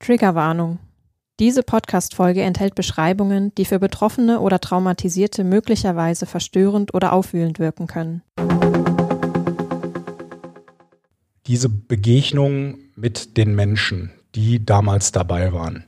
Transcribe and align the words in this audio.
Triggerwarnung. 0.00 0.78
Diese 1.38 1.62
Podcast-Folge 1.62 2.42
enthält 2.42 2.74
Beschreibungen, 2.74 3.54
die 3.54 3.64
für 3.64 3.78
Betroffene 3.78 4.40
oder 4.40 4.58
Traumatisierte 4.58 5.44
möglicherweise 5.44 6.26
verstörend 6.26 6.94
oder 6.94 7.12
aufwühlend 7.12 7.58
wirken 7.58 7.86
können. 7.86 8.22
Diese 11.46 11.68
Begegnung 11.68 12.78
mit 12.96 13.36
den 13.36 13.54
Menschen, 13.54 14.10
die 14.34 14.64
damals 14.64 15.12
dabei 15.12 15.52
waren, 15.52 15.84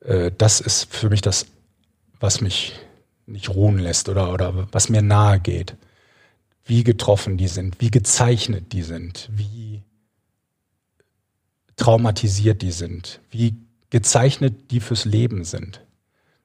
äh, 0.00 0.30
das 0.36 0.60
ist 0.60 0.92
für 0.92 1.10
mich 1.10 1.20
das, 1.20 1.46
was 2.20 2.40
mich 2.40 2.78
nicht 3.26 3.48
ruhen 3.48 3.78
lässt 3.78 4.08
oder, 4.08 4.32
oder 4.32 4.68
was 4.72 4.88
mir 4.88 5.02
nahe 5.02 5.40
geht. 5.40 5.76
Wie 6.64 6.84
getroffen 6.84 7.36
die 7.36 7.48
sind, 7.48 7.80
wie 7.80 7.90
gezeichnet 7.90 8.72
die 8.72 8.82
sind, 8.82 9.28
wie 9.32 9.82
traumatisiert 11.76 12.62
die 12.62 12.72
sind, 12.72 13.20
wie 13.30 13.56
gezeichnet 13.90 14.70
die 14.70 14.80
fürs 14.80 15.04
Leben 15.04 15.44
sind. 15.44 15.84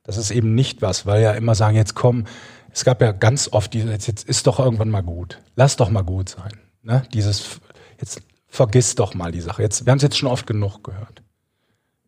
Das 0.03 0.17
ist 0.17 0.31
eben 0.31 0.55
nicht 0.55 0.81
was, 0.81 1.05
weil 1.05 1.21
ja 1.21 1.33
immer 1.33 1.55
sagen, 1.55 1.75
jetzt 1.75 1.95
komm, 1.95 2.25
es 2.71 2.85
gab 2.85 3.01
ja 3.01 3.11
ganz 3.11 3.49
oft 3.51 3.73
diese, 3.73 3.89
jetzt, 3.89 4.07
jetzt 4.07 4.27
ist 4.27 4.47
doch 4.47 4.59
irgendwann 4.59 4.89
mal 4.89 5.01
gut. 5.01 5.39
Lass 5.55 5.75
doch 5.75 5.89
mal 5.89 6.03
gut 6.03 6.29
sein. 6.29 6.59
Ne? 6.81 7.03
Dieses, 7.13 7.59
jetzt 7.99 8.21
vergiss 8.47 8.95
doch 8.95 9.13
mal 9.13 9.31
die 9.31 9.41
Sache. 9.41 9.61
Jetzt, 9.61 9.85
wir 9.85 9.91
haben 9.91 9.97
es 9.97 10.03
jetzt 10.03 10.17
schon 10.17 10.29
oft 10.29 10.47
genug 10.47 10.83
gehört. 10.83 11.21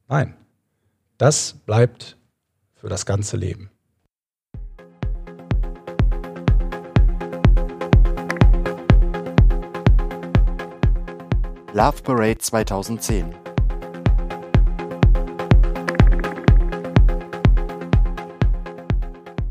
Nein, 0.08 0.36
das 1.18 1.56
bleibt 1.66 2.18
für 2.76 2.90
das 2.90 3.06
ganze 3.06 3.36
Leben. 3.36 3.70
Love 11.80 12.02
Parade 12.04 12.40
2010 12.40 13.34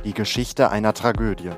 Die 0.04 0.12
Geschichte 0.12 0.70
einer 0.70 0.92
Tragödie. 0.92 1.52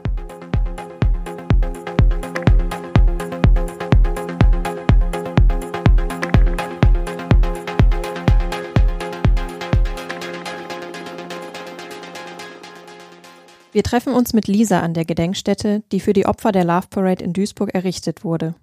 Wir 13.73 13.83
treffen 13.83 14.13
uns 14.13 14.33
mit 14.33 14.47
Lisa 14.47 14.79
an 14.79 14.95
der 14.95 15.05
Gedenkstätte, 15.05 15.83
die 15.91 15.99
für 15.99 16.13
die 16.13 16.27
Opfer 16.27 16.53
der 16.53 16.63
Love 16.63 16.87
Parade 16.91 17.25
in 17.25 17.33
Duisburg 17.33 17.75
errichtet 17.75 18.23
wurde. 18.23 18.55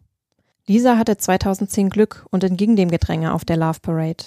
Lisa 0.69 0.97
hatte 0.97 1.15
2010 1.15 1.89
Glück 1.89 2.25
und 2.29 2.43
entging 2.43 2.75
dem 2.75 2.91
Gedränge 2.91 3.33
auf 3.33 3.45
der 3.45 3.55
Love 3.55 3.79
Parade. 3.81 4.25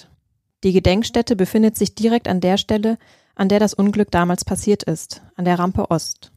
Die 0.63 0.73
Gedenkstätte 0.73 1.35
befindet 1.35 1.77
sich 1.77 1.93
direkt 1.93 2.27
an 2.27 2.41
der 2.41 2.57
Stelle, 2.57 2.97
an 3.35 3.47
der 3.47 3.59
das 3.59 3.75
Unglück 3.75 4.09
damals 4.09 4.43
passiert 4.43 4.81
ist, 4.83 5.21
an 5.35 5.45
der 5.45 5.59
Rampe 5.59 5.91
Ost. 5.91 6.31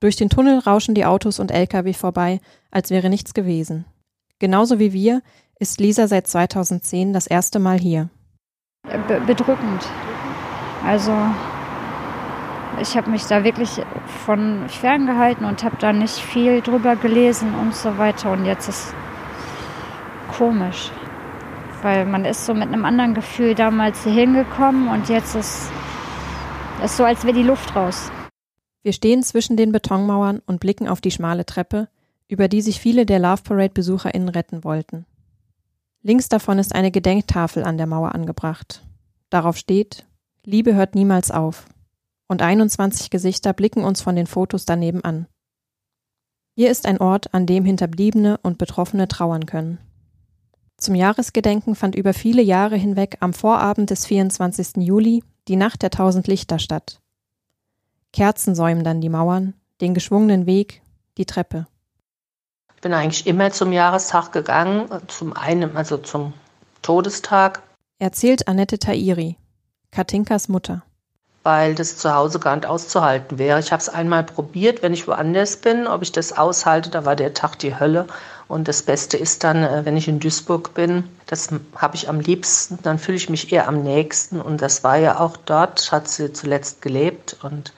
Durch 0.00 0.16
den 0.16 0.28
Tunnel 0.28 0.58
rauschen 0.58 0.94
die 0.94 1.04
Autos 1.04 1.38
und 1.38 1.52
Lkw 1.52 1.92
vorbei, 1.92 2.40
als 2.70 2.90
wäre 2.90 3.08
nichts 3.08 3.32
gewesen. 3.32 3.84
Genauso 4.40 4.78
wie 4.78 4.92
wir 4.92 5.22
ist 5.58 5.80
Lisa 5.80 6.08
seit 6.08 6.26
2010 6.26 7.12
das 7.12 7.26
erste 7.26 7.58
Mal 7.60 7.78
hier. 7.78 8.10
Be 8.82 9.22
bedrückend. 9.24 9.88
Also 10.84 11.12
ich 12.80 12.96
habe 12.96 13.10
mich 13.10 13.24
da 13.24 13.44
wirklich 13.44 13.82
von 14.24 14.68
ferngehalten 14.68 15.46
und 15.46 15.64
habe 15.64 15.76
da 15.78 15.92
nicht 15.92 16.16
viel 16.16 16.60
drüber 16.60 16.96
gelesen 16.96 17.54
und 17.54 17.74
so 17.74 17.98
weiter. 17.98 18.32
Und 18.32 18.44
jetzt 18.44 18.68
ist 18.68 18.94
komisch, 20.36 20.90
weil 21.82 22.04
man 22.04 22.24
ist 22.24 22.44
so 22.44 22.54
mit 22.54 22.68
einem 22.68 22.84
anderen 22.84 23.14
Gefühl 23.14 23.54
damals 23.54 24.02
hier 24.04 24.12
hingekommen 24.12 24.88
und 24.88 25.08
jetzt 25.08 25.34
ist 25.34 25.70
es 26.82 26.96
so, 26.96 27.04
als 27.04 27.24
wäre 27.24 27.34
die 27.34 27.42
Luft 27.42 27.74
raus. 27.74 28.10
Wir 28.82 28.92
stehen 28.92 29.22
zwischen 29.22 29.56
den 29.56 29.72
Betonmauern 29.72 30.42
und 30.46 30.60
blicken 30.60 30.88
auf 30.88 31.00
die 31.00 31.10
schmale 31.10 31.46
Treppe, 31.46 31.88
über 32.28 32.48
die 32.48 32.60
sich 32.60 32.80
viele 32.80 33.06
der 33.06 33.18
Love 33.18 33.42
Parade 33.42 33.72
BesucherInnen 33.74 34.28
retten 34.28 34.64
wollten. 34.64 35.06
Links 36.02 36.28
davon 36.28 36.58
ist 36.58 36.74
eine 36.74 36.90
Gedenktafel 36.90 37.64
an 37.64 37.78
der 37.78 37.86
Mauer 37.86 38.14
angebracht. 38.14 38.84
Darauf 39.30 39.56
steht, 39.56 40.04
Liebe 40.44 40.74
hört 40.74 40.94
niemals 40.94 41.32
auf 41.32 41.66
und 42.28 42.42
21 42.42 43.10
Gesichter 43.10 43.52
blicken 43.52 43.84
uns 43.84 44.00
von 44.00 44.16
den 44.16 44.26
Fotos 44.26 44.64
daneben 44.64 45.04
an. 45.04 45.26
Hier 46.54 46.70
ist 46.70 46.86
ein 46.86 46.98
Ort, 46.98 47.34
an 47.34 47.46
dem 47.46 47.64
Hinterbliebene 47.64 48.38
und 48.42 48.56
Betroffene 48.56 49.08
trauern 49.08 49.46
können. 49.46 49.78
Zum 50.78 50.94
Jahresgedenken 50.94 51.74
fand 51.74 51.94
über 51.94 52.14
viele 52.14 52.42
Jahre 52.42 52.76
hinweg 52.76 53.18
am 53.20 53.32
Vorabend 53.32 53.90
des 53.90 54.06
24. 54.06 54.76
Juli 54.78 55.22
die 55.48 55.56
Nacht 55.56 55.82
der 55.82 55.90
tausend 55.90 56.26
Lichter 56.26 56.58
statt. 56.58 57.00
Kerzen 58.12 58.54
säumen 58.54 58.84
dann 58.84 59.00
die 59.00 59.08
Mauern, 59.08 59.54
den 59.80 59.94
geschwungenen 59.94 60.46
Weg, 60.46 60.82
die 61.18 61.26
Treppe. 61.26 61.66
Ich 62.74 62.80
bin 62.80 62.92
eigentlich 62.92 63.26
immer 63.26 63.50
zum 63.50 63.72
Jahrestag 63.72 64.32
gegangen, 64.32 64.88
zum 65.08 65.34
einen, 65.34 65.76
also 65.76 65.98
zum 65.98 66.32
Todestag. 66.82 67.62
Erzählt 67.98 68.48
Annette 68.48 68.78
Tairi, 68.78 69.36
Katinkas 69.90 70.48
Mutter 70.48 70.85
weil 71.46 71.76
das 71.76 71.96
zu 71.96 72.12
Hause 72.12 72.40
gar 72.40 72.56
nicht 72.56 72.66
auszuhalten 72.66 73.38
wäre. 73.38 73.60
Ich 73.60 73.70
habe 73.70 73.80
es 73.80 73.88
einmal 73.88 74.24
probiert, 74.24 74.82
wenn 74.82 74.92
ich 74.92 75.06
woanders 75.06 75.58
bin, 75.58 75.86
ob 75.86 76.02
ich 76.02 76.10
das 76.10 76.36
aushalte. 76.36 76.90
Da 76.90 77.04
war 77.04 77.14
der 77.14 77.34
Tag 77.34 77.56
die 77.60 77.78
Hölle. 77.78 78.08
Und 78.48 78.66
das 78.66 78.82
Beste 78.82 79.16
ist 79.16 79.44
dann, 79.44 79.62
äh, 79.62 79.84
wenn 79.84 79.96
ich 79.96 80.08
in 80.08 80.18
Duisburg 80.18 80.74
bin, 80.74 81.04
das 81.26 81.50
habe 81.76 81.94
ich 81.94 82.08
am 82.08 82.18
liebsten, 82.18 82.80
dann 82.82 82.98
fühle 82.98 83.16
ich 83.16 83.30
mich 83.30 83.52
eher 83.52 83.68
am 83.68 83.84
nächsten. 83.84 84.40
Und 84.40 84.60
das 84.60 84.82
war 84.82 84.96
ja 84.96 85.20
auch 85.20 85.36
dort, 85.36 85.92
hat 85.92 86.08
sie 86.08 86.32
zuletzt 86.32 86.82
gelebt 86.82 87.36
und 87.44 87.72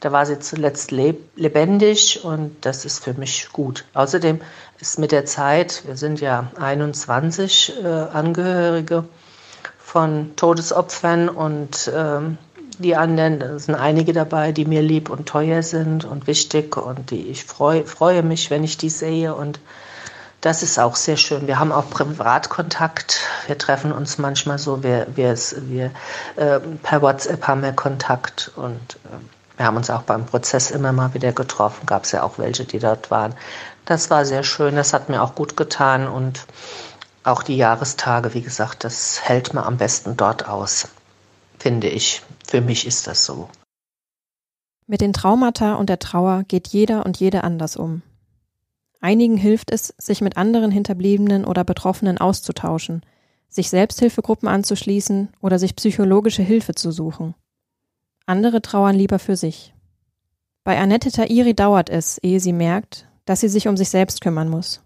da 0.00 0.10
war 0.10 0.24
sie 0.24 0.38
zuletzt 0.38 0.90
lebendig 0.90 2.24
und 2.24 2.56
das 2.62 2.86
ist 2.86 3.04
für 3.04 3.12
mich 3.12 3.50
gut. 3.52 3.84
Außerdem 3.92 4.40
ist 4.80 4.98
mit 4.98 5.12
der 5.12 5.26
Zeit, 5.26 5.82
wir 5.86 5.98
sind 5.98 6.22
ja 6.22 6.50
21 6.58 7.74
äh, 7.82 7.86
Angehörige 7.86 9.04
von 9.78 10.36
Todesopfern 10.36 11.28
und 11.28 11.92
ähm, 11.94 12.38
die 12.78 12.96
anderen, 12.96 13.40
da 13.40 13.58
sind 13.58 13.74
einige 13.74 14.12
dabei, 14.12 14.52
die 14.52 14.64
mir 14.64 14.82
lieb 14.82 15.10
und 15.10 15.26
teuer 15.26 15.62
sind 15.62 16.04
und 16.04 16.26
wichtig 16.26 16.76
und 16.76 17.10
die 17.10 17.28
ich 17.28 17.44
freu, 17.44 17.84
freue 17.84 18.22
mich, 18.22 18.50
wenn 18.50 18.64
ich 18.64 18.76
die 18.76 18.90
sehe 18.90 19.34
und 19.34 19.60
das 20.40 20.62
ist 20.62 20.78
auch 20.78 20.94
sehr 20.94 21.16
schön. 21.16 21.46
Wir 21.46 21.58
haben 21.58 21.72
auch 21.72 21.88
Privatkontakt. 21.88 23.20
Wir 23.46 23.56
treffen 23.56 23.92
uns 23.92 24.18
manchmal 24.18 24.58
so, 24.58 24.82
wir, 24.82 25.06
wir, 25.14 25.34
wir 25.36 25.90
äh, 26.36 26.60
per 26.82 27.00
WhatsApp 27.00 27.48
haben 27.48 27.62
wir 27.62 27.72
Kontakt 27.72 28.52
und 28.54 28.98
äh, 29.06 29.56
wir 29.56 29.64
haben 29.64 29.78
uns 29.78 29.88
auch 29.88 30.02
beim 30.02 30.26
Prozess 30.26 30.70
immer 30.70 30.92
mal 30.92 31.14
wieder 31.14 31.32
getroffen. 31.32 31.86
Gab 31.86 32.04
es 32.04 32.12
ja 32.12 32.22
auch 32.24 32.38
welche, 32.38 32.66
die 32.66 32.78
dort 32.78 33.10
waren. 33.10 33.34
Das 33.86 34.10
war 34.10 34.26
sehr 34.26 34.42
schön. 34.42 34.76
Das 34.76 34.92
hat 34.92 35.08
mir 35.08 35.22
auch 35.22 35.34
gut 35.34 35.56
getan 35.56 36.06
und 36.06 36.46
auch 37.22 37.42
die 37.42 37.56
Jahrestage, 37.56 38.34
wie 38.34 38.42
gesagt, 38.42 38.84
das 38.84 39.20
hält 39.22 39.54
man 39.54 39.64
am 39.64 39.78
besten 39.78 40.14
dort 40.16 40.46
aus, 40.46 40.88
finde 41.58 41.88
ich. 41.88 42.22
Für 42.44 42.60
mich 42.60 42.86
ist 42.86 43.06
das 43.06 43.24
so. 43.24 43.48
Mit 44.86 45.00
den 45.00 45.12
Traumata 45.12 45.74
und 45.74 45.88
der 45.88 45.98
Trauer 45.98 46.44
geht 46.44 46.68
jeder 46.68 47.04
und 47.06 47.18
jede 47.18 47.42
anders 47.42 47.76
um. 47.76 48.02
Einigen 49.00 49.36
hilft 49.36 49.70
es, 49.70 49.94
sich 49.98 50.20
mit 50.20 50.36
anderen 50.36 50.70
Hinterbliebenen 50.70 51.44
oder 51.44 51.64
Betroffenen 51.64 52.18
auszutauschen, 52.18 53.04
sich 53.48 53.70
Selbsthilfegruppen 53.70 54.48
anzuschließen 54.48 55.28
oder 55.40 55.58
sich 55.58 55.76
psychologische 55.76 56.42
Hilfe 56.42 56.74
zu 56.74 56.90
suchen. 56.90 57.34
Andere 58.26 58.62
trauern 58.62 58.96
lieber 58.96 59.18
für 59.18 59.36
sich. 59.36 59.74
Bei 60.64 60.78
Annette 60.78 61.10
Tairi 61.10 61.54
dauert 61.54 61.90
es, 61.90 62.18
ehe 62.18 62.40
sie 62.40 62.54
merkt, 62.54 63.06
dass 63.26 63.40
sie 63.40 63.48
sich 63.48 63.68
um 63.68 63.76
sich 63.76 63.90
selbst 63.90 64.20
kümmern 64.22 64.48
muss. 64.48 64.82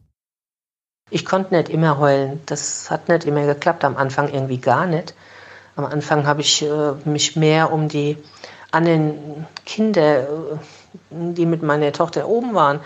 Ich 1.11 1.25
konnte 1.25 1.55
nicht 1.55 1.69
immer 1.69 1.99
heulen. 1.99 2.41
Das 2.47 2.91
hat 2.91 3.09
nicht 3.09 3.25
immer 3.25 3.47
geklappt, 3.47 3.85
am 3.85 3.97
Anfang 3.97 4.29
irgendwie 4.33 4.59
gar 4.59 4.87
nicht. 4.87 5.15
Am 5.79 5.85
Anfang 5.85 6.27
habe 6.27 6.41
ich 6.41 6.63
äh, 6.63 6.93
mich 7.05 7.37
mehr 7.37 7.73
um 7.73 7.89
die 7.89 8.17
anderen 8.73 9.47
Kinder, 9.65 10.23
äh, 10.23 10.27
die 11.11 11.47
mit 11.47 11.63
meiner 11.63 11.93
Tochter 11.93 12.29
oben 12.29 12.53
waren, 12.55 12.81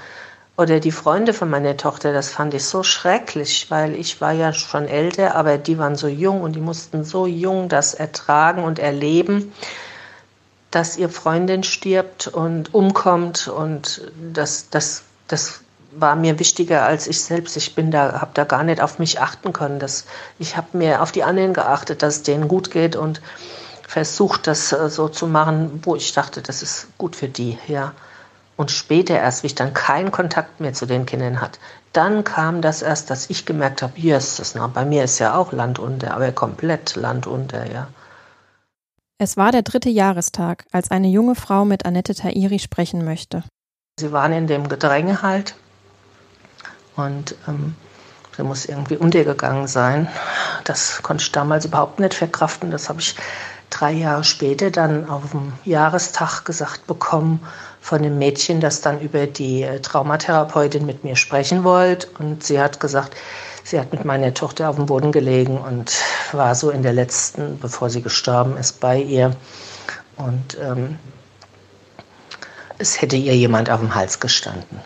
oder 0.59 0.79
die 0.79 0.93
Freunde 0.93 1.33
von 1.33 1.49
meiner 1.49 1.79
Tochter, 1.79 2.13
das 2.13 2.29
fand 2.29 2.53
ich 2.53 2.67
so 2.67 2.83
schrecklich, 2.83 3.71
weil 3.71 3.95
ich 3.95 4.21
war 4.21 4.33
ja 4.33 4.53
schon 4.53 4.87
älter, 4.87 5.35
aber 5.35 5.57
die 5.57 5.79
waren 5.79 5.97
so 5.97 6.07
jung 6.07 6.43
und 6.43 6.55
die 6.55 6.61
mussten 6.61 7.03
so 7.03 7.27
jung 7.27 7.71
das 7.71 7.95
ertragen 7.95 8.63
und 8.63 8.79
erleben, 8.79 9.55
dass 10.71 10.99
ihr 10.99 11.09
Freundin 11.09 11.63
stirbt 11.63 12.29
und 12.29 12.75
umkommt 12.75 13.49
und 13.49 14.13
das, 14.35 14.69
das, 14.69 15.05
das 15.29 15.62
war 15.95 16.17
mir 16.17 16.39
wichtiger 16.39 16.85
als 16.85 17.07
ich 17.07 17.23
selbst. 17.23 17.57
Ich 17.57 17.75
bin 17.75 17.91
da, 17.91 18.21
habe 18.21 18.33
da 18.35 18.45
gar 18.45 18.65
nicht 18.65 18.81
auf 18.81 18.99
mich 18.99 19.21
achten 19.21 19.53
können. 19.53 19.79
Das, 19.79 20.07
ich 20.39 20.57
habe 20.57 20.77
mir 20.77 21.03
auf 21.03 21.13
die 21.13 21.25
anderen 21.25 21.55
geachtet, 21.55 22.03
dass 22.03 22.17
es 22.17 22.23
denen 22.23 22.49
gut 22.49 22.71
geht 22.71 22.97
und 22.97 23.21
versucht, 23.87 24.47
das 24.47 24.73
äh, 24.73 24.89
so 24.89 25.09
zu 25.09 25.27
machen, 25.27 25.81
wo 25.85 25.95
ich 25.97 26.13
dachte, 26.13 26.43
das 26.43 26.63
ist 26.63 26.89
gut 26.99 27.15
für 27.17 27.29
die, 27.29 27.59
ja. 27.69 27.93
Und 28.57 28.71
später 28.71 29.15
erst, 29.15 29.43
wie 29.43 29.49
ich 29.49 29.55
dann 29.55 29.75
keinen 29.75 30.11
Kontakt 30.11 30.61
mehr 30.61 30.73
zu 30.73 30.87
den 30.87 31.07
Kindern 31.07 31.41
hatte, 31.41 31.59
dann 31.93 32.25
kam 32.25 32.63
das 32.63 32.83
erst, 32.83 33.11
dass 33.11 33.29
ich 33.29 33.45
gemerkt 33.45 33.83
habe, 33.83 33.93
hier 33.97 34.17
ist 34.17 34.41
es 34.41 34.55
noch. 34.55 34.69
Bei 34.69 34.85
mir 34.85 35.05
ist 35.05 35.19
ja 35.19 35.35
auch 35.35 35.53
Land 35.53 35.79
unter, 35.79 36.15
aber 36.15 36.33
komplett 36.33 36.97
Land 36.97 37.27
unter, 37.27 37.71
ja. 37.71 37.89
Es 39.19 39.37
war 39.37 39.53
der 39.53 39.63
dritte 39.63 39.91
Jahrestag, 39.91 40.65
als 40.73 40.91
eine 40.91 41.09
junge 41.09 41.35
Frau 41.35 41.65
mit 41.65 41.85
Annette 41.85 42.15
Tairi 42.15 42.59
sprechen 42.59 43.05
möchte. 43.05 43.45
Sie 44.01 44.11
waren 44.11 44.33
in 44.33 44.47
dem 44.47 44.69
Gedränge 44.69 45.23
halt 45.23 45.55
und 46.97 47.35
ähm, 47.49 47.75
sie 48.37 48.43
muss 48.43 48.65
irgendwie 48.65 48.97
untergegangen 48.97 49.67
sein. 49.67 50.09
Das 50.65 51.03
konnte 51.03 51.23
ich 51.23 51.33
damals 51.33 51.65
überhaupt 51.65 52.01
nicht 52.01 52.15
verkraften. 52.15 52.71
Das 52.71 52.89
habe 52.89 53.01
ich 53.01 53.17
drei 53.71 53.93
Jahre 53.93 54.25
später 54.25 54.71
dann 54.71 55.09
auf 55.09 55.31
dem 55.31 55.53
Jahrestag 55.65 56.45
gesagt 56.45 56.87
bekommen 56.87 57.41
von 57.81 58.03
dem 58.03 58.19
Mädchen, 58.19 58.61
das 58.61 58.81
dann 58.81 59.01
über 59.01 59.27
die 59.27 59.63
äh, 59.63 59.81
Traumatherapeutin 59.81 60.87
mit 60.87 61.05
mir 61.05 61.17
sprechen 61.17 61.65
wollte. 61.65 62.07
Und 62.19 62.45
sie 62.45 62.61
hat 62.61 62.81
gesagt, 62.81 63.17
sie 63.65 63.81
hat 63.81 63.93
mit 63.93 64.05
meiner 64.05 64.35
Tochter 64.35 64.69
auf 64.69 64.77
dem 64.77 64.87
Boden 64.87 65.13
gelegen 65.13 65.59
und 65.59 65.93
war 66.33 66.55
so 66.55 66.71
in 66.71 66.83
der 66.83 66.93
letzten, 66.93 67.59
bevor 67.59 67.91
sie 67.91 68.03
gestorben 68.03 68.57
ist, 68.57 68.81
bei 68.81 68.99
ihr. 68.99 69.35
Und 70.17 70.59
ähm, 70.61 70.99
es 72.79 73.01
hätte 73.01 73.17
ihr 73.17 73.37
jemand 73.37 73.71
auf 73.71 73.81
dem 73.81 73.95
Hals 73.95 74.21
gestanden. 74.21 74.81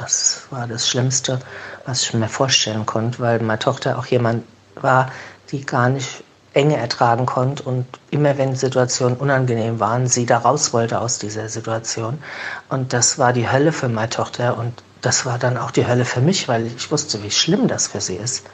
Das 0.00 0.46
war 0.48 0.66
das 0.66 0.88
Schlimmste, 0.88 1.40
was 1.84 2.02
ich 2.02 2.14
mir 2.14 2.28
vorstellen 2.28 2.86
konnte, 2.86 3.18
weil 3.18 3.38
meine 3.40 3.58
Tochter 3.58 3.98
auch 3.98 4.06
jemand 4.06 4.44
war, 4.76 5.12
die 5.50 5.66
gar 5.66 5.90
nicht 5.90 6.24
Enge 6.54 6.78
ertragen 6.78 7.26
konnte 7.26 7.62
und 7.64 7.86
immer 8.10 8.38
wenn 8.38 8.56
Situationen 8.56 9.18
unangenehm 9.18 9.78
waren, 9.78 10.06
sie 10.06 10.24
da 10.24 10.38
raus 10.38 10.72
wollte 10.72 11.00
aus 11.00 11.18
dieser 11.18 11.50
Situation. 11.50 12.22
Und 12.70 12.94
das 12.94 13.18
war 13.18 13.34
die 13.34 13.50
Hölle 13.50 13.72
für 13.72 13.90
meine 13.90 14.08
Tochter 14.08 14.56
und 14.56 14.82
das 15.02 15.26
war 15.26 15.38
dann 15.38 15.58
auch 15.58 15.70
die 15.70 15.86
Hölle 15.86 16.06
für 16.06 16.22
mich, 16.22 16.48
weil 16.48 16.66
ich 16.66 16.90
wusste, 16.90 17.22
wie 17.22 17.30
schlimm 17.30 17.68
das 17.68 17.88
für 17.88 18.00
sie 18.00 18.16
ist. 18.16 18.46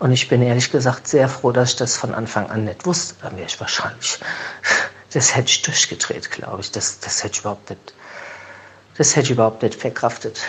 Und 0.00 0.10
ich 0.10 0.28
bin 0.28 0.42
ehrlich 0.42 0.72
gesagt 0.72 1.06
sehr 1.06 1.28
froh, 1.28 1.52
dass 1.52 1.70
ich 1.70 1.76
das 1.76 1.96
von 1.96 2.12
Anfang 2.12 2.50
an 2.50 2.64
nicht 2.64 2.86
wusste. 2.86 3.14
Dann 3.22 3.36
wäre 3.36 3.46
ich 3.46 3.60
wahrscheinlich, 3.60 4.18
das 5.12 5.36
hätte 5.36 5.48
ich 5.48 5.62
durchgedreht, 5.62 6.32
glaube 6.32 6.60
ich. 6.60 6.72
Das, 6.72 6.98
das 6.98 7.22
hätte 7.22 7.34
ich 7.34 7.40
überhaupt 7.40 7.70
nicht, 7.70 7.94
das 8.98 9.16
hätte 9.16 9.26
ich 9.26 9.30
überhaupt 9.32 9.62
nicht 9.62 9.74
verkraftet. 9.74 10.40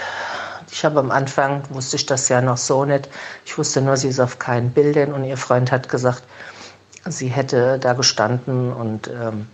Ich 0.72 0.84
habe 0.84 1.00
am 1.00 1.12
Anfang, 1.12 1.64
wusste 1.70 1.96
ich 1.96 2.06
das 2.06 2.30
ja 2.30 2.42
noch 2.42 2.58
so 2.58 2.86
nicht. 2.86 3.10
Ich 3.46 3.58
wusste 3.58 3.82
nur, 3.82 3.98
sie 3.98 4.10
ist 4.10 4.20
auf 4.20 4.38
keinen 4.38 4.72
Bildern 4.72 5.14
und 5.14 5.24
ihr 5.24 5.38
Freund 5.38 5.72
hat 5.72 5.90
gesagt, 5.90 6.24
Sie 7.12 7.28
hätte 7.28 7.80
da 7.80 7.94
gestanden 7.94 8.74
und 8.74 9.08
ähm, 9.08 9.48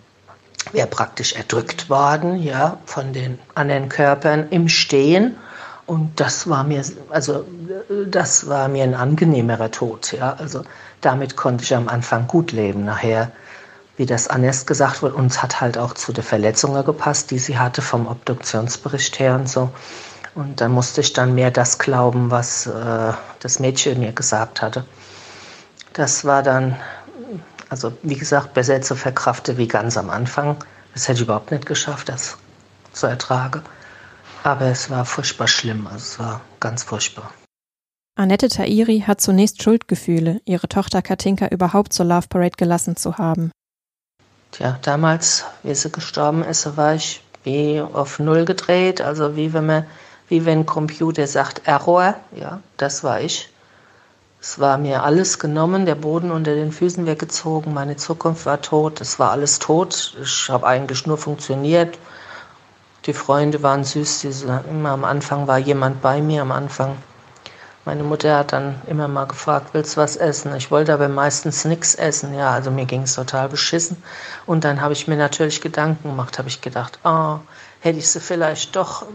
wäre 0.72 0.88
praktisch 0.88 1.34
erdrückt 1.34 1.90
worden, 1.90 2.42
ja, 2.42 2.78
von 2.86 3.14
den 3.14 3.40
anderen 3.56 3.90
Körpern 3.90 4.48
im 4.50 4.70
Stehen. 4.70 5.36
Und 5.86 6.20
das 6.20 6.50
war 6.50 6.64
mir, 6.64 6.82
also 7.10 7.46
das 8.08 8.48
war 8.48 8.70
mir 8.70 8.84
ein 8.84 8.96
angenehmerer 8.96 9.70
Tod, 9.72 10.14
ja. 10.14 10.34
Also 10.34 10.64
damit 11.02 11.36
konnte 11.36 11.64
ich 11.64 11.76
am 11.76 11.90
Anfang 11.90 12.28
gut 12.28 12.54
leben. 12.54 12.86
Nachher, 12.86 13.32
wie 13.98 14.06
das 14.06 14.28
Annes 14.28 14.66
gesagt 14.66 15.02
wurde, 15.02 15.16
uns 15.16 15.42
hat 15.44 15.62
halt 15.62 15.78
auch 15.78 15.94
zu 15.94 16.14
den 16.14 16.24
Verletzungen 16.24 16.84
gepasst, 16.84 17.32
die 17.32 17.40
sie 17.40 17.58
hatte 17.58 17.82
vom 17.82 18.08
Obduktionsbericht 18.08 19.20
her 19.20 19.36
und 19.36 19.48
so. 19.48 19.70
Und 20.36 20.62
dann 20.62 20.72
musste 20.72 21.02
ich 21.02 21.14
dann 21.14 21.36
mehr 21.36 21.52
das 21.52 21.78
glauben, 21.78 22.32
was 22.32 22.66
äh, 22.66 23.14
das 23.40 23.60
Mädchen 23.60 24.00
mir 24.00 24.14
gesagt 24.14 24.62
hatte. 24.64 24.84
Das 25.94 26.26
war 26.26 26.42
dann 26.42 26.76
also 27.74 27.92
wie 28.04 28.16
gesagt, 28.16 28.54
besser 28.54 28.84
zu 28.84 28.96
verkraften 28.96 29.58
wie 29.58 29.68
ganz 29.68 29.98
am 29.98 30.12
Anfang. 30.12 30.58
Das 30.94 31.08
hätte 31.08 31.18
ich 31.18 31.24
überhaupt 31.24 31.50
nicht 31.50 31.66
geschafft, 31.66 32.08
das 32.08 32.38
zu 32.92 33.08
ertragen. 33.08 33.64
Aber 34.44 34.66
es 34.66 34.92
war 34.92 35.06
furchtbar 35.06 35.48
schlimm, 35.48 35.88
also 35.88 35.98
es 35.98 36.20
war 36.20 36.42
ganz 36.60 36.84
furchtbar. 36.84 37.32
Annette 38.16 38.48
Tairi 38.48 39.04
hat 39.08 39.22
zunächst 39.22 39.64
Schuldgefühle, 39.64 40.40
ihre 40.46 40.70
Tochter 40.70 41.02
Katinka 41.02 41.48
überhaupt 41.48 41.94
zur 41.94 42.06
Love 42.06 42.28
Parade 42.30 42.58
gelassen 42.58 42.96
zu 42.96 43.18
haben. 43.18 43.50
Tja, 44.54 44.78
damals, 44.84 45.46
wie 45.64 45.74
sie 45.74 45.92
gestorben 45.92 46.44
ist, 46.44 46.78
war 46.78 46.94
ich 46.94 47.24
wie 47.44 47.82
auf 47.82 48.20
Null 48.20 48.46
gedreht, 48.46 49.02
also 49.02 49.36
wie 49.36 49.52
wenn 49.52 49.66
man, 49.66 49.88
wie 50.28 50.46
wenn 50.46 50.60
ein 50.60 50.66
Computer 50.68 51.26
sagt 51.26 51.68
Error, 51.68 52.14
ja, 52.36 52.60
das 52.78 53.04
war 53.04 53.20
ich. 53.20 53.50
Es 54.40 54.60
war 54.60 54.78
mir 54.78 55.02
alles 55.02 55.40
genommen, 55.40 55.88
der 55.88 55.96
Boden 55.96 56.30
unter 56.30 56.54
den 56.54 56.72
Füßen 56.72 57.08
weggezogen, 57.08 57.74
meine 57.74 57.96
Zukunft 57.96 58.46
war 58.46 58.62
tot, 58.62 59.02
es 59.02 59.18
war 59.18 59.32
alles 59.32 59.58
tot. 59.58 60.16
Ich 60.22 60.50
habe 60.52 60.68
eigentlich 60.68 61.08
nur 61.08 61.18
funktioniert. 61.18 61.98
Die 63.08 63.14
Freunde 63.14 63.64
waren 63.64 63.84
süß, 63.84 64.20
die, 64.20 64.32
immer 64.70 64.92
am 64.92 65.04
Anfang 65.04 65.48
war 65.48 65.58
jemand 65.58 66.04
bei 66.04 66.22
mir, 66.22 66.44
am 66.44 66.52
Anfang. 66.52 66.96
Meine 67.86 68.04
Mutter 68.04 68.38
hat 68.38 68.54
dann 68.54 68.82
immer 68.88 69.10
mal 69.10 69.26
gefragt, 69.26 69.74
willst 69.74 69.98
du 69.98 70.02
was 70.02 70.16
essen? 70.16 70.56
Ich 70.56 70.72
wollte 70.72 70.94
aber 70.94 71.10
meistens 71.10 71.66
nichts 71.66 71.96
essen, 71.96 72.34
ja, 72.34 72.52
also 72.52 72.72
mir 72.72 72.86
ging 72.86 73.02
es 73.02 73.16
total 73.16 73.50
beschissen. 73.50 74.02
Und 74.46 74.64
dann 74.64 74.80
habe 74.80 74.94
ich 74.94 75.10
mir 75.10 75.18
natürlich 75.18 75.60
Gedanken 75.60 76.10
gemacht, 76.10 76.40
habe 76.40 76.48
ich 76.48 76.62
gedacht, 76.62 77.00
oh, 77.04 77.40
hätte 77.82 78.00
ich 78.00 78.10
sie 78.10 78.22
vielleicht 78.22 78.78
doch 78.78 79.06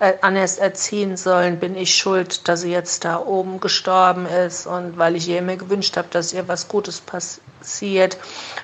äh, 0.00 0.08
äh, 0.08 0.14
anders 0.22 0.56
erziehen 0.56 1.18
sollen, 1.18 1.60
bin 1.60 1.76
ich 1.76 1.94
schuld, 1.94 2.48
dass 2.48 2.62
sie 2.62 2.72
jetzt 2.72 3.04
da 3.04 3.18
oben 3.18 3.60
gestorben 3.60 4.24
ist 4.24 4.66
und 4.66 4.96
weil 4.96 5.14
ich 5.14 5.28
ihr 5.28 5.38
immer 5.38 5.56
gewünscht 5.56 5.98
habe, 5.98 6.08
dass 6.10 6.32
ihr 6.32 6.48
was 6.48 6.68
Gutes 6.68 7.00
passiert, 7.00 7.44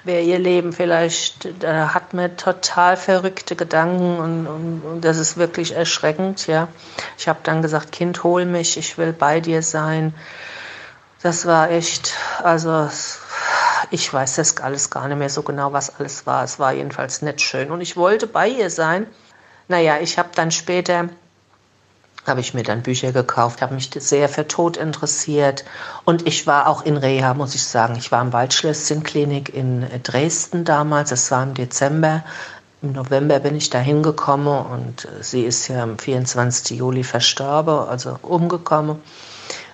wäre 0.05 0.23
ihr 0.23 0.39
Leben 0.39 0.73
vielleicht, 0.73 1.63
da 1.63 1.95
hat 1.95 2.15
mir 2.15 2.37
total 2.37 2.97
verrückte 2.97 3.57
Gedanken 3.57 4.19
und, 4.19 4.47
und, 4.47 4.83
und 4.83 5.01
das 5.05 5.19
ist 5.19 5.37
wirklich 5.37 5.75
erschreckend, 5.75 6.47
ja. 6.47 6.69
Ich 7.19 7.29
habe 7.29 7.41
dann 7.43 7.63
gesagt, 7.63 7.93
Kind, 7.93 8.23
hol 8.25 8.45
mich, 8.45 8.77
ich 8.77 8.99
will 8.99 9.13
bei 9.13 9.41
dir 9.41 9.63
sein. 9.63 10.15
Das 11.23 11.47
war 11.47 11.71
echt, 11.71 12.15
also 12.43 12.89
ich 13.91 14.13
weiß 14.13 14.37
das 14.37 14.57
alles 14.59 14.91
gar 14.91 15.09
nicht 15.09 15.19
mehr 15.19 15.31
so 15.31 15.43
genau, 15.43 15.73
was 15.73 15.99
alles 15.99 16.27
war. 16.27 16.45
Es 16.45 16.59
war 16.59 16.73
jedenfalls 16.73 17.23
nicht 17.23 17.41
schön. 17.41 17.71
Und 17.71 17.81
ich 17.81 17.97
wollte 17.97 18.27
bei 18.27 18.49
ihr 18.49 18.71
sein. 18.71 19.07
Naja, 19.69 19.99
ich 20.01 20.19
habe 20.19 20.31
dann 20.35 20.51
später, 20.51 21.09
habe 22.27 22.41
ich 22.41 22.55
mir 22.55 22.63
dann 22.63 22.83
Bücher 22.83 23.13
gekauft, 23.13 23.63
habe 23.63 23.75
mich 23.75 23.91
sehr 23.97 24.29
für 24.29 24.49
Tod 24.49 24.77
interessiert. 24.77 25.65
Und 26.05 26.27
ich 26.27 26.47
war 26.47 26.69
auch 26.69 26.83
in 26.83 26.97
Reha, 26.97 27.35
muss 27.35 27.55
ich 27.55 27.65
sagen. 27.65 27.97
Ich 27.97 28.11
war 28.13 28.23
im 28.23 28.33
Waldschlösschen-Klinik 28.33 29.55
in 29.55 29.87
Dresden 30.03 30.65
damals. 30.65 31.13
Es 31.13 31.31
war 31.31 31.43
im 31.43 31.55
Dezember. 31.55 32.25
Im 32.83 32.93
November 32.93 33.41
bin 33.41 33.57
ich 33.57 33.71
da 33.71 33.79
hingekommen 33.79 34.67
und 34.67 35.09
sie 35.21 35.43
ist 35.43 35.69
ja 35.69 35.83
am 35.83 35.99
24. 35.99 36.79
Juli 36.79 37.05
verstorben, 37.05 37.89
also 37.89 38.19
umgekommen. 38.23 39.01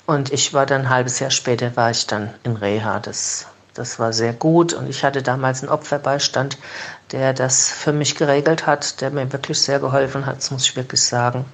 Und 0.06 0.32
ich 0.32 0.54
war 0.54 0.66
dann 0.66 0.82
ein 0.82 0.90
halbes 0.90 1.18
Jahr 1.18 1.30
später, 1.30 1.76
war 1.76 1.90
ich 1.90 2.06
dann 2.06 2.30
in 2.44 2.56
Reha. 2.56 3.00
Das 3.00 3.46
das 3.74 3.98
war 3.98 4.12
sehr 4.12 4.32
gut 4.32 4.72
und 4.72 4.88
ich 4.88 5.04
hatte 5.04 5.22
damals 5.22 5.62
einen 5.62 5.70
Opferbeistand, 5.70 6.58
der 7.12 7.32
das 7.32 7.70
für 7.70 7.92
mich 7.92 8.16
geregelt 8.16 8.66
hat, 8.66 9.00
der 9.00 9.10
mir 9.10 9.32
wirklich 9.32 9.60
sehr 9.60 9.78
geholfen 9.78 10.26
hat, 10.26 10.38
das 10.38 10.50
muss 10.50 10.64
ich 10.64 10.76
wirklich 10.76 11.02
sagen. 11.02 11.44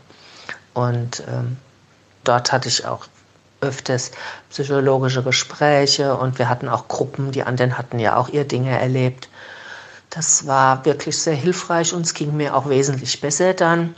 Und 0.77 1.25
ähm, 1.27 1.57
dort 2.25 2.53
hatte 2.53 2.69
ich 2.69 2.85
auch 2.85 3.07
öfters 3.63 4.11
psychologische 4.51 5.23
Gespräche 5.23 6.15
und 6.15 6.39
wir 6.39 6.51
hatten 6.51 6.69
auch 6.69 6.87
Gruppen, 6.87 7.33
die 7.33 7.43
anderen 7.43 7.79
hatten 7.79 7.99
ja 7.99 8.17
auch 8.17 8.29
ihr 8.29 8.45
Dinge 8.45 8.79
erlebt. 8.79 9.31
Das 10.11 10.47
war 10.47 10.85
wirklich 10.85 11.19
sehr 11.19 11.35
hilfreich 11.35 11.95
und 11.95 12.03
es 12.03 12.13
ging 12.13 12.37
mir 12.37 12.55
auch 12.55 12.69
wesentlich 12.69 13.19
besser 13.23 13.55
dann. 13.55 13.95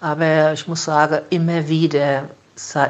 Aber 0.00 0.52
ich 0.52 0.66
muss 0.66 0.84
sagen, 0.84 1.20
immer 1.30 1.68
wieder, 1.68 2.24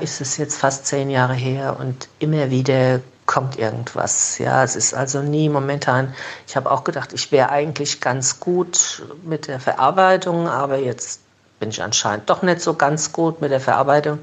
ist 0.00 0.20
es 0.22 0.38
jetzt 0.38 0.56
fast 0.56 0.86
zehn 0.86 1.10
Jahre 1.10 1.34
her 1.34 1.76
und 1.78 2.08
immer 2.18 2.50
wieder 2.50 3.00
kommt 3.26 3.58
irgendwas. 3.58 4.38
Ja, 4.38 4.64
es 4.64 4.76
ist 4.76 4.94
also 4.94 5.20
nie 5.20 5.50
momentan. 5.50 6.14
Ich 6.48 6.56
habe 6.56 6.70
auch 6.70 6.84
gedacht, 6.84 7.12
ich 7.12 7.30
wäre 7.32 7.50
eigentlich 7.50 8.00
ganz 8.00 8.40
gut 8.40 9.02
mit 9.24 9.46
der 9.46 9.60
Verarbeitung, 9.60 10.48
aber 10.48 10.78
jetzt 10.78 11.20
bin 11.58 11.70
ich 11.70 11.82
anscheinend 11.82 12.28
doch 12.28 12.42
nicht 12.42 12.60
so 12.60 12.74
ganz 12.74 13.12
gut 13.12 13.40
mit 13.40 13.50
der 13.50 13.60
Verarbeitung 13.60 14.18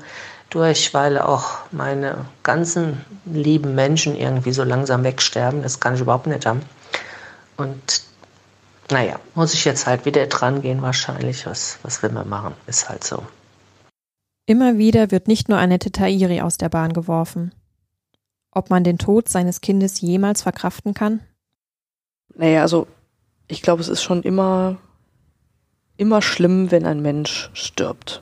durch, 0.49 0.93
weil 0.93 1.17
auch 1.17 1.59
meine 1.71 2.25
ganzen 2.43 3.03
lieben 3.25 3.75
Menschen 3.75 4.15
irgendwie 4.15 4.51
so 4.51 4.63
langsam 4.63 5.03
wegsterben. 5.03 5.63
Das 5.63 5.79
kann 5.79 5.95
ich 5.95 6.01
überhaupt 6.01 6.27
nicht 6.27 6.45
haben. 6.45 6.61
Und 7.57 8.03
naja, 8.91 9.19
muss 9.35 9.53
ich 9.53 9.65
jetzt 9.65 9.87
halt 9.87 10.05
wieder 10.05 10.25
dran 10.27 10.61
gehen 10.61 10.81
wahrscheinlich. 10.81 11.45
Was, 11.45 11.79
was 11.83 12.03
will 12.03 12.11
man 12.11 12.29
machen? 12.29 12.53
Ist 12.67 12.89
halt 12.89 13.03
so. 13.03 13.23
Immer 14.45 14.77
wieder 14.77 15.09
wird 15.09 15.27
nicht 15.27 15.49
nur 15.49 15.57
Annette 15.57 15.91
Tairi 15.91 16.41
aus 16.41 16.57
der 16.57 16.69
Bahn 16.69 16.93
geworfen 16.93 17.53
ob 18.53 18.69
man 18.69 18.83
den 18.83 18.97
Tod 18.97 19.29
seines 19.29 19.61
Kindes 19.61 20.01
jemals 20.01 20.43
verkraften 20.43 20.93
kann? 20.93 21.21
Naja, 22.35 22.61
also 22.61 22.87
ich 23.47 23.61
glaube, 23.61 23.81
es 23.81 23.89
ist 23.89 24.03
schon 24.03 24.23
immer, 24.23 24.77
immer 26.03 26.21
schlimm, 26.21 26.69
wenn 26.69 26.85
ein 26.85 27.01
Mensch 27.01 27.49
stirbt. 27.53 28.21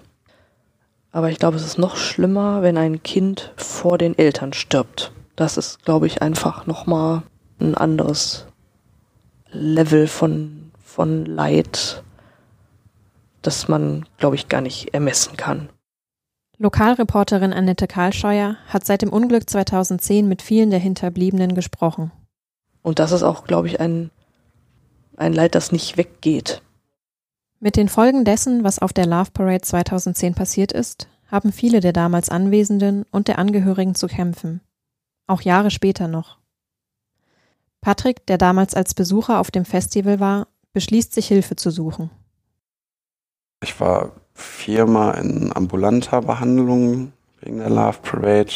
Aber 1.12 1.32
ich 1.32 1.40
glaube, 1.40 1.58
es 1.58 1.66
ist 1.66 1.80
noch 1.80 1.98
schlimmer, 1.98 2.62
wenn 2.62 2.78
ein 2.78 3.02
Kind 3.02 3.52
vor 3.58 3.98
den 3.98 4.16
Eltern 4.16 4.54
stirbt. 4.54 5.12
Das 5.36 5.58
ist, 5.58 5.84
glaube 5.84 6.06
ich, 6.06 6.22
einfach 6.22 6.68
nochmal 6.68 7.24
ein 7.60 7.74
anderes 7.74 8.46
Level 9.52 10.06
von, 10.06 10.72
von 10.84 11.26
Leid, 11.26 12.04
das 13.42 13.68
man, 13.68 14.06
glaube 14.20 14.36
ich, 14.36 14.48
gar 14.48 14.62
nicht 14.62 14.94
ermessen 14.94 15.36
kann. 15.36 15.70
Lokalreporterin 16.60 17.52
Annette 17.52 17.88
Karlscheuer 17.88 18.58
hat 18.68 18.86
seit 18.86 19.02
dem 19.02 19.12
Unglück 19.12 19.50
2010 19.50 20.28
mit 20.28 20.44
vielen 20.44 20.70
der 20.70 20.80
Hinterbliebenen 20.80 21.56
gesprochen. 21.56 22.12
Und 22.84 23.00
das 23.00 23.12
ist 23.12 23.24
auch, 23.24 23.46
glaube 23.46 23.68
ich, 23.68 23.80
ein, 23.80 24.12
ein 25.18 25.34
Leid, 25.34 25.56
das 25.56 25.72
nicht 25.72 25.98
weggeht. 25.98 26.62
Mit 27.64 27.76
den 27.76 27.90
Folgen 27.90 28.26
dessen, 28.26 28.64
was 28.64 28.80
auf 28.80 28.92
der 28.92 29.06
Love 29.06 29.30
Parade 29.34 29.62
2010 29.62 30.34
passiert 30.34 30.72
ist, 30.72 31.08
haben 31.28 31.52
viele 31.52 31.80
der 31.80 31.94
damals 31.94 32.30
Anwesenden 32.30 33.06
und 33.12 33.28
der 33.28 33.38
Angehörigen 33.38 33.94
zu 33.94 34.08
kämpfen. 34.08 34.62
Auch 35.28 35.42
Jahre 35.42 35.70
später 35.70 36.08
noch. 36.08 36.40
Patrick, 37.80 38.26
der 38.26 38.40
damals 38.40 38.74
als 38.74 38.96
Besucher 38.96 39.40
auf 39.40 39.52
dem 39.52 39.64
Festival 39.64 40.20
war, 40.20 40.48
beschließt 40.74 41.14
sich 41.14 41.28
Hilfe 41.28 41.56
zu 41.56 41.70
suchen. 41.70 42.10
Ich 43.62 43.80
war 43.80 44.14
viermal 44.34 45.24
in 45.24 45.56
ambulanter 45.56 46.24
Behandlung 46.24 47.14
wegen 47.42 47.60
der 47.60 47.70
Love 47.70 48.00
Parade 48.02 48.54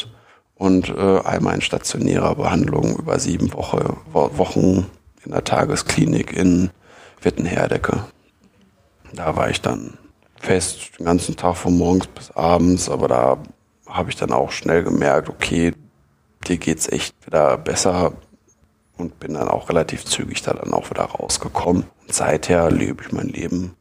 und 0.56 0.90
äh, 0.90 1.20
einmal 1.20 1.54
in 1.54 1.62
stationärer 1.62 2.34
Behandlung 2.34 2.98
über 2.98 3.20
sieben 3.20 3.54
Woche, 3.54 3.98
Wochen 4.12 4.88
in 5.24 5.32
der 5.32 5.44
Tagesklinik 5.44 6.34
in 6.34 6.72
Wittenherdecke. 7.22 8.04
Da 9.15 9.36
war 9.36 9.50
ich 9.50 9.62
dann 9.62 9.98
fest 10.38 11.00
den 11.00 11.05
ganzen 11.05 11.36
Tag 11.36 11.55
von 11.55 11.77
morgens 11.77 12.07
bis 12.07 12.31
abends, 12.31 12.89
aber 12.89 13.07
da 13.07 13.38
habe 13.88 14.10
ich 14.10 14.15
dann 14.15 14.31
auch 14.31 14.51
schnell 14.51 14.84
gemerkt, 14.84 15.29
okay, 15.29 15.74
dir 16.48 16.57
geht's 16.57 16.88
echt 16.89 17.15
wieder 17.25 17.57
besser 17.57 18.13
und 18.98 19.19
bin 19.19 19.34
dann 19.34 19.48
auch 19.48 19.69
relativ 19.69 20.05
zügig 20.05 20.41
da 20.41 20.53
dann 20.53 20.74
auch 20.74 20.89
wieder 20.89 21.03
rausgekommen. 21.03 21.86
Und 22.01 22.13
seither 22.13 22.69
lebe 22.72 23.03
ich 23.03 23.12
mein 23.12 23.29
Leben 23.29 23.75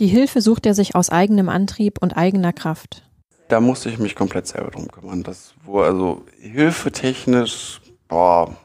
die 0.00 0.06
Hilfe 0.06 0.40
sucht 0.40 0.64
er 0.64 0.74
sich 0.74 0.94
aus 0.94 1.10
eigenem 1.10 1.50
Antrieb 1.50 1.98
und 2.00 2.16
eigener 2.16 2.54
Kraft. 2.54 3.02
Da 3.48 3.60
musste 3.60 3.90
ich 3.90 3.98
mich 3.98 4.16
komplett 4.16 4.46
selber 4.46 4.70
drum 4.70 4.88
kümmern. 4.88 5.22
Das, 5.22 5.52
wo 5.62 5.82
also 5.82 6.24
hilfetechnisch, 6.40 7.82
boah, 8.08 8.56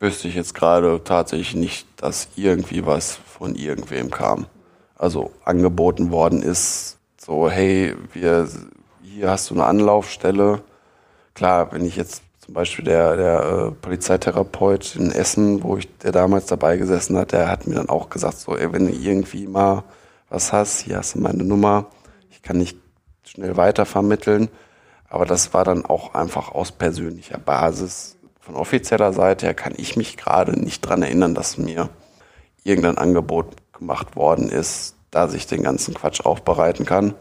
wüsste 0.00 0.26
ich 0.26 0.34
jetzt 0.34 0.52
gerade 0.52 1.00
tatsächlich 1.04 1.54
nicht, 1.54 1.86
dass 1.96 2.28
irgendwie 2.34 2.84
was 2.86 3.14
von 3.14 3.54
irgendwem 3.54 4.10
kam. 4.10 4.46
Also 5.00 5.30
angeboten 5.46 6.10
worden 6.10 6.42
ist, 6.42 6.98
so, 7.16 7.50
hey, 7.50 7.96
wir, 8.12 8.46
hier 9.02 9.30
hast 9.30 9.48
du 9.48 9.54
eine 9.54 9.64
Anlaufstelle. 9.64 10.60
Klar, 11.32 11.72
wenn 11.72 11.86
ich 11.86 11.96
jetzt 11.96 12.22
zum 12.40 12.52
Beispiel 12.52 12.84
der, 12.84 13.16
der 13.16 13.40
äh, 13.40 13.70
Polizeitherapeut 13.70 14.96
in 14.96 15.10
Essen, 15.10 15.62
wo 15.62 15.78
ich, 15.78 15.88
der 16.00 16.12
damals 16.12 16.44
dabei 16.46 16.76
gesessen 16.76 17.16
hat, 17.16 17.32
der 17.32 17.48
hat 17.48 17.66
mir 17.66 17.76
dann 17.76 17.88
auch 17.88 18.10
gesagt, 18.10 18.36
so, 18.36 18.54
ey, 18.54 18.74
wenn 18.74 18.88
du 18.88 18.92
irgendwie 18.92 19.46
mal 19.46 19.84
was 20.28 20.52
hast, 20.52 20.80
hier 20.80 20.98
hast 20.98 21.14
du 21.14 21.20
meine 21.20 21.44
Nummer, 21.44 21.86
ich 22.28 22.42
kann 22.42 22.58
nicht 22.58 22.76
schnell 23.24 23.56
weitervermitteln. 23.56 24.50
Aber 25.08 25.24
das 25.24 25.54
war 25.54 25.64
dann 25.64 25.86
auch 25.86 26.12
einfach 26.12 26.52
aus 26.52 26.72
persönlicher 26.72 27.38
Basis. 27.38 28.18
Von 28.38 28.54
offizieller 28.54 29.14
Seite 29.14 29.46
her 29.46 29.54
kann 29.54 29.72
ich 29.78 29.96
mich 29.96 30.18
gerade 30.18 30.60
nicht 30.60 30.82
dran 30.82 31.02
erinnern, 31.02 31.34
dass 31.34 31.56
mir 31.56 31.88
irgendein 32.64 32.98
Angebot 32.98 33.56
gemacht 33.80 34.14
worden 34.14 34.48
ist, 34.48 34.94
dass 35.10 35.34
ich 35.34 35.46
den 35.46 35.62
ganzen 35.62 35.94
Quatsch 35.94 36.20
aufbereiten 36.20 36.86
kann. 36.86 37.14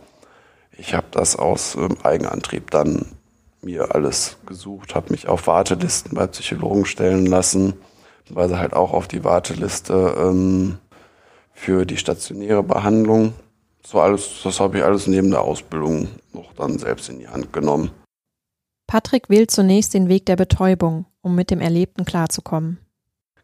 Ich 0.78 0.94
habe 0.94 1.08
das 1.12 1.36
aus 1.36 1.76
ähm, 1.76 1.98
Eigenantrieb 2.04 2.70
dann 2.72 3.08
mir 3.62 3.94
alles 3.96 4.38
gesucht, 4.46 4.96
habe 4.96 5.12
mich 5.12 5.28
auf 5.28 5.48
Wartelisten 5.48 6.14
bei 6.16 6.28
Psychologen 6.28 6.86
stellen 6.86 7.26
lassen, 7.26 7.74
weil 8.30 8.48
sie 8.48 8.60
halt 8.60 8.74
auch 8.74 8.94
auf 8.94 9.08
die 9.08 9.24
Warteliste 9.24 10.16
ähm, 10.18 10.78
für 11.54 11.86
die 11.86 11.98
stationäre 11.98 12.64
Behandlung. 12.64 13.34
So 13.86 14.00
alles, 14.00 14.42
das 14.44 14.60
habe 14.60 14.78
ich 14.78 14.84
alles 14.84 15.08
neben 15.08 15.32
der 15.32 15.42
Ausbildung 15.42 16.08
noch 16.32 16.54
dann 16.54 16.78
selbst 16.78 17.10
in 17.10 17.20
die 17.20 17.28
Hand 17.28 17.52
genommen. 17.52 17.92
Patrick 18.88 19.30
wählt 19.30 19.52
zunächst 19.52 19.94
den 19.94 20.08
Weg 20.08 20.26
der 20.26 20.36
Betäubung, 20.36 21.06
um 21.22 21.36
mit 21.36 21.52
dem 21.52 21.60
Erlebten 21.60 22.06
klarzukommen. 22.06 22.80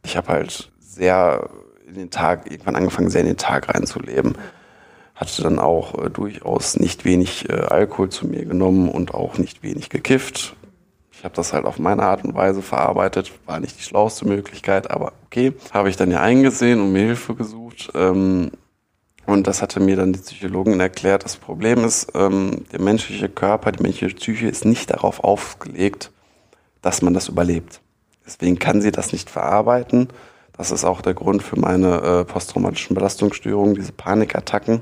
Ich 0.04 0.16
habe 0.16 0.28
halt 0.30 0.72
sehr 0.80 1.50
in 1.88 1.96
den 1.96 2.10
Tag, 2.10 2.50
irgendwann 2.52 2.76
angefangen, 2.76 3.10
sehr 3.10 3.22
in 3.22 3.28
den 3.28 3.38
Tag 3.38 3.70
reinzuleben. 3.70 4.38
Hatte 5.14 5.44
dann 5.44 5.60
auch 5.60 6.06
äh, 6.06 6.10
durchaus 6.10 6.78
nicht 6.78 7.06
wenig 7.06 7.50
äh, 7.50 7.54
Alkohol 7.54 8.10
zu 8.10 8.28
mir 8.28 8.46
genommen 8.46 8.90
und 8.90 9.14
auch 9.14 9.38
nicht 9.38 9.64
wenig 9.64 9.90
gekifft. 9.90 10.56
Ich 11.12 11.24
habe 11.24 11.36
das 11.36 11.54
halt 11.54 11.66
auf 11.66 11.80
meine 11.80 12.04
Art 12.04 12.26
und 12.26 12.36
Weise 12.36 12.62
verarbeitet. 12.62 13.32
War 13.46 13.60
nicht 13.60 13.80
die 13.80 13.84
schlauste 13.84 14.28
Möglichkeit, 14.28 14.92
aber 14.92 15.14
okay. 15.26 15.54
Habe 15.72 15.90
ich 15.90 15.96
dann 15.96 16.12
ja 16.12 16.22
eingesehen 16.22 16.82
und 16.82 16.92
mir 16.92 17.06
Hilfe 17.06 17.36
gesucht. 17.36 17.92
Ähm, 17.96 18.52
und 19.26 19.48
das 19.48 19.62
hatte 19.62 19.80
mir 19.80 19.96
dann 19.96 20.14
die 20.14 20.20
Psychologin 20.20 20.80
erklärt. 20.80 21.24
Das 21.24 21.38
Problem 21.38 21.84
ist, 21.84 22.12
ähm, 22.14 22.66
der 22.72 22.82
menschliche 22.82 23.30
Körper, 23.30 23.72
die 23.72 23.82
menschliche 23.82 24.14
Psyche 24.16 24.48
ist 24.48 24.66
nicht 24.66 24.92
darauf 24.92 25.24
aufgelegt, 25.24 26.12
dass 26.82 27.02
man 27.02 27.14
das 27.14 27.30
überlebt. 27.30 27.82
Deswegen 28.26 28.60
kann 28.60 28.82
sie 28.82 28.92
das 28.92 29.12
nicht 29.12 29.30
verarbeiten. 29.30 30.10
Das 30.58 30.72
ist 30.72 30.86
auch 30.86 31.02
der 31.02 31.14
Grund 31.14 31.44
für 31.44 31.60
meine 31.60 32.02
äh, 32.02 32.24
posttraumatischen 32.24 32.96
Belastungsstörungen, 32.96 33.76
diese 33.76 33.92
Panikattacken. 33.92 34.82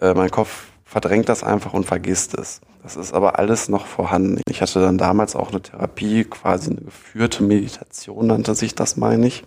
Äh, 0.00 0.14
mein 0.14 0.30
Kopf 0.30 0.66
verdrängt 0.84 1.28
das 1.28 1.42
einfach 1.42 1.72
und 1.72 1.84
vergisst 1.84 2.34
es. 2.34 2.60
Das 2.82 2.96
ist 2.96 3.12
aber 3.12 3.38
alles 3.38 3.68
noch 3.68 3.86
vorhanden. 3.86 4.40
Ich 4.48 4.62
hatte 4.62 4.80
dann 4.80 4.98
damals 4.98 5.36
auch 5.36 5.50
eine 5.50 5.60
Therapie, 5.60 6.24
quasi 6.24 6.70
eine 6.70 6.80
geführte 6.80 7.42
Meditation 7.42 8.26
nannte 8.26 8.54
sich 8.54 8.74
das, 8.74 8.96
meine 8.96 9.26
ich. 9.26 9.44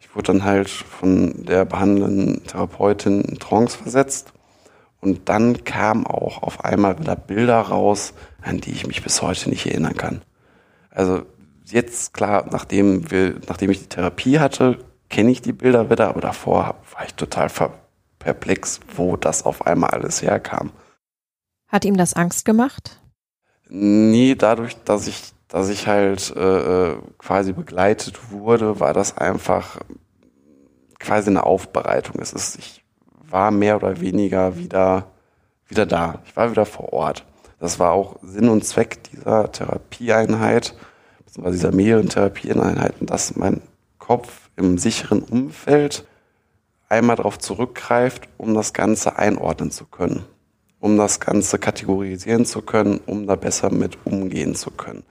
Ich 0.00 0.14
wurde 0.14 0.32
dann 0.32 0.44
halt 0.44 0.68
von 0.68 1.44
der 1.44 1.64
behandelnden 1.64 2.44
Therapeutin 2.44 3.22
in 3.22 3.38
Trance 3.38 3.78
versetzt. 3.78 4.32
Und 5.00 5.28
dann 5.28 5.64
kamen 5.64 6.06
auch 6.06 6.42
auf 6.42 6.64
einmal 6.64 6.98
wieder 6.98 7.14
Bilder 7.14 7.60
raus, 7.60 8.14
an 8.42 8.60
die 8.60 8.72
ich 8.72 8.86
mich 8.86 9.02
bis 9.02 9.22
heute 9.22 9.48
nicht 9.48 9.66
erinnern 9.66 9.96
kann. 9.96 10.22
Also 10.90 11.22
jetzt 11.72 12.14
klar, 12.14 12.46
nachdem 12.50 13.10
wir, 13.10 13.36
nachdem 13.48 13.70
ich 13.70 13.80
die 13.80 13.88
Therapie 13.88 14.38
hatte, 14.38 14.78
kenne 15.08 15.30
ich 15.30 15.42
die 15.42 15.52
Bilder 15.52 15.90
wieder, 15.90 16.08
aber 16.08 16.20
davor 16.20 16.76
war 16.92 17.04
ich 17.04 17.14
total 17.14 17.48
perplex, 18.18 18.80
wo 18.94 19.16
das 19.16 19.44
auf 19.44 19.66
einmal 19.66 19.90
alles 19.90 20.22
herkam. 20.22 20.70
Hat 21.68 21.84
ihm 21.84 21.96
das 21.96 22.14
Angst 22.14 22.44
gemacht? 22.44 23.00
Nee, 23.68 24.34
dadurch, 24.34 24.76
dass 24.84 25.06
ich, 25.06 25.32
dass 25.48 25.68
ich 25.68 25.86
halt 25.86 26.34
äh, 26.34 26.90
äh, 26.90 26.96
quasi 27.18 27.52
begleitet 27.52 28.30
wurde, 28.30 28.80
war 28.80 28.94
das 28.94 29.16
einfach 29.18 29.78
quasi 30.98 31.30
eine 31.30 31.44
Aufbereitung. 31.44 32.20
Es 32.20 32.32
ist, 32.32 32.58
ich 32.58 32.84
war 33.28 33.50
mehr 33.50 33.76
oder 33.76 34.00
weniger 34.00 34.56
wieder, 34.56 35.06
wieder 35.68 35.86
da. 35.86 36.20
Ich 36.24 36.36
war 36.36 36.50
wieder 36.50 36.64
vor 36.64 36.92
Ort. 36.92 37.24
Das 37.60 37.78
war 37.78 37.92
auch 37.92 38.16
Sinn 38.22 38.48
und 38.48 38.64
Zweck 38.64 39.02
dieser 39.04 39.50
Therapieeinheit, 39.52 40.74
beziehungsweise 41.42 41.56
dieser 41.56 41.76
mehreren 41.76 42.08
Therapieeinheiten, 42.08 43.06
dass 43.06 43.36
mein 43.36 43.62
Kopf 43.98 44.50
im 44.56 44.78
sicheren 44.78 45.22
Umfeld 45.22 46.06
einmal 46.88 47.16
darauf 47.16 47.38
zurückgreift, 47.38 48.28
um 48.38 48.54
das 48.54 48.72
Ganze 48.72 49.18
einordnen 49.18 49.70
zu 49.70 49.84
können 49.84 50.24
um 50.80 50.96
das 50.96 51.20
Ganze 51.20 51.58
kategorisieren 51.58 52.44
zu 52.44 52.62
können, 52.62 53.00
um 53.06 53.26
da 53.26 53.36
besser 53.36 53.70
mit 53.70 53.98
umgehen 54.04 54.54
zu 54.54 54.70
können. 54.70 55.02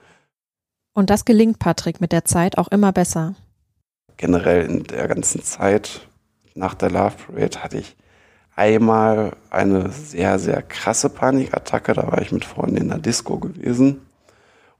Und 0.94 1.10
das 1.10 1.24
gelingt 1.24 1.58
Patrick 1.58 2.00
mit 2.00 2.12
der 2.12 2.24
Zeit 2.24 2.58
auch 2.58 2.68
immer 2.68 2.92
besser. 2.92 3.34
Generell 4.16 4.66
in 4.66 4.84
der 4.84 5.06
ganzen 5.06 5.42
Zeit 5.42 6.08
nach 6.54 6.74
der 6.74 6.90
Love 6.90 7.14
Parade 7.26 7.62
hatte 7.62 7.78
ich 7.78 7.96
einmal 8.56 9.36
eine 9.50 9.90
sehr, 9.92 10.38
sehr 10.40 10.62
krasse 10.62 11.08
Panikattacke. 11.08 11.92
Da 11.92 12.10
war 12.10 12.20
ich 12.20 12.32
mit 12.32 12.44
Freunden 12.44 12.78
in 12.78 12.88
der 12.88 12.98
Disco 12.98 13.38
gewesen. 13.38 14.00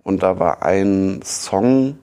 Und 0.09 0.23
da 0.23 0.38
war 0.38 0.62
ein 0.62 1.21
Song, 1.23 1.99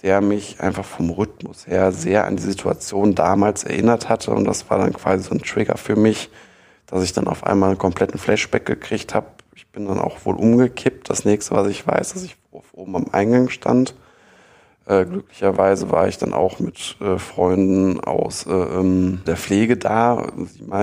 der 0.00 0.22
mich 0.22 0.58
einfach 0.58 0.86
vom 0.86 1.10
Rhythmus 1.10 1.66
her 1.66 1.92
sehr 1.92 2.24
an 2.24 2.36
die 2.36 2.42
Situation 2.42 3.14
damals 3.14 3.62
erinnert 3.62 4.08
hatte. 4.08 4.30
Und 4.30 4.46
das 4.46 4.70
war 4.70 4.78
dann 4.78 4.94
quasi 4.94 5.24
so 5.24 5.34
ein 5.34 5.42
Trigger 5.42 5.76
für 5.76 5.96
mich, 5.96 6.30
dass 6.86 7.04
ich 7.04 7.12
dann 7.12 7.28
auf 7.28 7.44
einmal 7.44 7.68
einen 7.68 7.78
kompletten 7.78 8.18
Flashback 8.18 8.64
gekriegt 8.64 9.14
habe. 9.14 9.26
Ich 9.54 9.66
bin 9.66 9.86
dann 9.86 9.98
auch 9.98 10.24
wohl 10.24 10.36
umgekippt. 10.36 11.10
Das 11.10 11.26
nächste, 11.26 11.54
was 11.54 11.66
ich 11.66 11.86
weiß, 11.86 12.14
dass 12.14 12.22
ich 12.22 12.38
oben 12.72 12.96
am 12.96 13.08
Eingang 13.12 13.50
stand. 13.50 13.94
Äh, 14.86 15.04
glücklicherweise 15.04 15.90
war 15.90 16.08
ich 16.08 16.16
dann 16.16 16.32
auch 16.32 16.58
mit 16.58 16.96
äh, 17.02 17.18
Freunden 17.18 18.00
aus 18.00 18.46
äh, 18.46 18.50
ähm, 18.50 19.20
der 19.26 19.36
Pflege 19.36 19.76
da. 19.76 20.28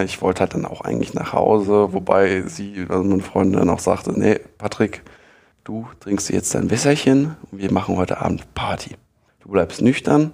Ich 0.05 0.22
wollte 0.22 0.41
halt 0.41 0.53
dann 0.53 0.67
auch 0.67 0.81
eigentlich 0.81 1.15
nach 1.15 1.33
Hause, 1.33 1.93
wobei 1.93 2.43
sie, 2.43 2.86
also 2.89 3.03
meine 3.03 3.24
Freundin 3.24 3.57
dann 3.57 3.69
auch 3.72 3.79
sagte, 3.79 4.12
nee, 4.12 4.39
Patrick, 4.60 5.01
du 5.63 5.88
trinkst 6.00 6.29
jetzt 6.29 6.55
dein 6.55 6.70
Wässerchen 6.70 7.36
und 7.51 7.60
wir 7.60 7.72
machen 7.72 7.96
heute 7.96 8.20
Abend 8.20 8.53
Party. 8.53 8.96
Du 9.39 9.50
bleibst 9.50 9.82
nüchtern, 9.82 10.34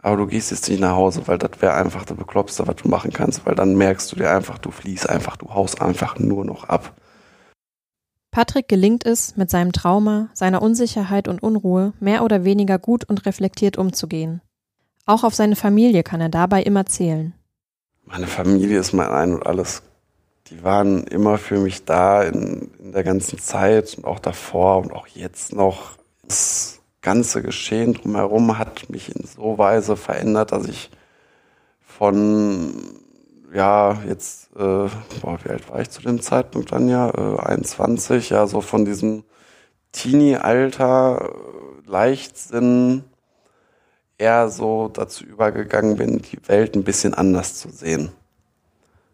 aber 0.00 0.16
du 0.16 0.26
gehst 0.26 0.50
jetzt 0.50 0.68
nicht 0.68 0.80
nach 0.80 0.94
Hause, 0.94 1.26
weil 1.26 1.38
das 1.38 1.60
wäre 1.60 1.74
einfach 1.74 2.04
der 2.04 2.14
Bekloppste, 2.14 2.66
was 2.66 2.76
du 2.76 2.88
machen 2.88 3.12
kannst, 3.12 3.46
weil 3.46 3.54
dann 3.54 3.76
merkst 3.76 4.10
du 4.12 4.16
dir 4.16 4.30
einfach, 4.30 4.58
du 4.58 4.70
fließt 4.70 5.08
einfach, 5.08 5.36
du 5.36 5.52
haust 5.52 5.80
einfach 5.80 6.18
nur 6.18 6.44
noch 6.44 6.64
ab. 6.64 6.94
Patrick 8.30 8.68
gelingt 8.68 9.06
es, 9.06 9.36
mit 9.36 9.50
seinem 9.50 9.72
Trauma, 9.72 10.28
seiner 10.34 10.60
Unsicherheit 10.60 11.26
und 11.26 11.42
Unruhe 11.42 11.94
mehr 12.00 12.22
oder 12.22 12.44
weniger 12.44 12.78
gut 12.78 13.04
und 13.04 13.24
reflektiert 13.24 13.78
umzugehen. 13.78 14.42
Auch 15.06 15.24
auf 15.24 15.34
seine 15.34 15.56
Familie 15.56 16.02
kann 16.02 16.20
er 16.20 16.28
dabei 16.28 16.62
immer 16.62 16.84
zählen. 16.84 17.32
Meine 18.04 18.26
Familie 18.26 18.78
ist 18.78 18.92
mein 18.92 19.08
Ein 19.08 19.34
und 19.34 19.46
Alles. 19.46 19.82
Die 20.50 20.62
waren 20.62 21.04
immer 21.04 21.38
für 21.38 21.58
mich 21.58 21.84
da 21.84 22.22
in, 22.22 22.70
in 22.78 22.92
der 22.92 23.04
ganzen 23.04 23.38
Zeit 23.38 23.96
und 23.96 24.04
auch 24.04 24.18
davor 24.18 24.78
und 24.78 24.92
auch 24.92 25.06
jetzt 25.08 25.54
noch. 25.54 25.96
Das 26.22 26.80
ganze 27.02 27.40
Geschehen 27.40 27.94
drumherum 27.94 28.58
hat 28.58 28.90
mich 28.90 29.14
in 29.14 29.24
so 29.26 29.58
Weise 29.58 29.96
verändert, 29.96 30.50
dass 30.50 30.66
ich 30.66 30.90
von, 31.80 32.74
ja, 33.54 34.02
jetzt, 34.08 34.50
äh, 34.56 34.88
boah, 35.20 35.38
wie 35.44 35.50
alt 35.50 35.70
war 35.70 35.80
ich 35.80 35.90
zu 35.90 36.02
dem 36.02 36.20
Zeitpunkt 36.20 36.72
dann 36.72 36.88
ja? 36.88 37.10
Äh, 37.10 37.38
21, 37.40 38.30
ja, 38.30 38.48
so 38.48 38.60
von 38.60 38.84
diesem 38.84 39.22
Teenie-Alter, 39.92 41.30
äh, 41.30 41.88
Leichtsinn, 41.88 43.04
eher 44.18 44.48
so 44.48 44.88
dazu 44.88 45.24
übergegangen 45.24 45.96
bin, 45.96 46.22
die 46.22 46.48
Welt 46.48 46.74
ein 46.74 46.84
bisschen 46.84 47.14
anders 47.14 47.54
zu 47.54 47.70
sehen. 47.70 48.10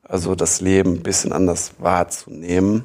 Also 0.02 0.34
das 0.34 0.60
Leben 0.60 0.94
ein 0.94 1.02
bisschen 1.02 1.32
anders 1.32 1.74
wahrzunehmen. 1.78 2.84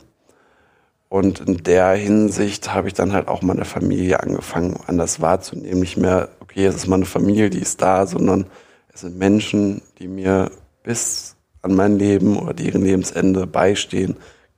Und 1.10 1.40
in 1.40 1.64
der 1.64 1.94
Hinsicht 1.94 2.74
habe 2.74 2.88
ich 2.88 2.94
dann 2.94 3.14
halt 3.14 3.28
auch 3.28 3.42
meine 3.42 3.66
Familie 3.66 4.20
angefangen, 4.20 4.78
anders 4.88 5.22
wahrzunehmen. 5.22 5.80
Nicht 5.80 5.98
mehr, 5.98 6.30
okay, 6.42 6.66
es 6.66 6.76
ist 6.76 6.88
meine 6.88 7.06
Familie, 7.06 7.50
die 7.50 7.60
ist 7.62 7.82
da, 7.82 8.06
sondern 8.06 8.46
es 8.94 9.02
sind 9.02 9.18
Menschen, 9.18 9.82
die 10.00 10.08
mir 10.08 10.52
bis 10.84 11.36
an 11.62 11.76
mein 11.76 11.98
Leben 11.98 12.38
oder 12.38 12.54
deren 12.54 12.84
Lebensende 12.84 13.48
beistehen. 13.48 14.18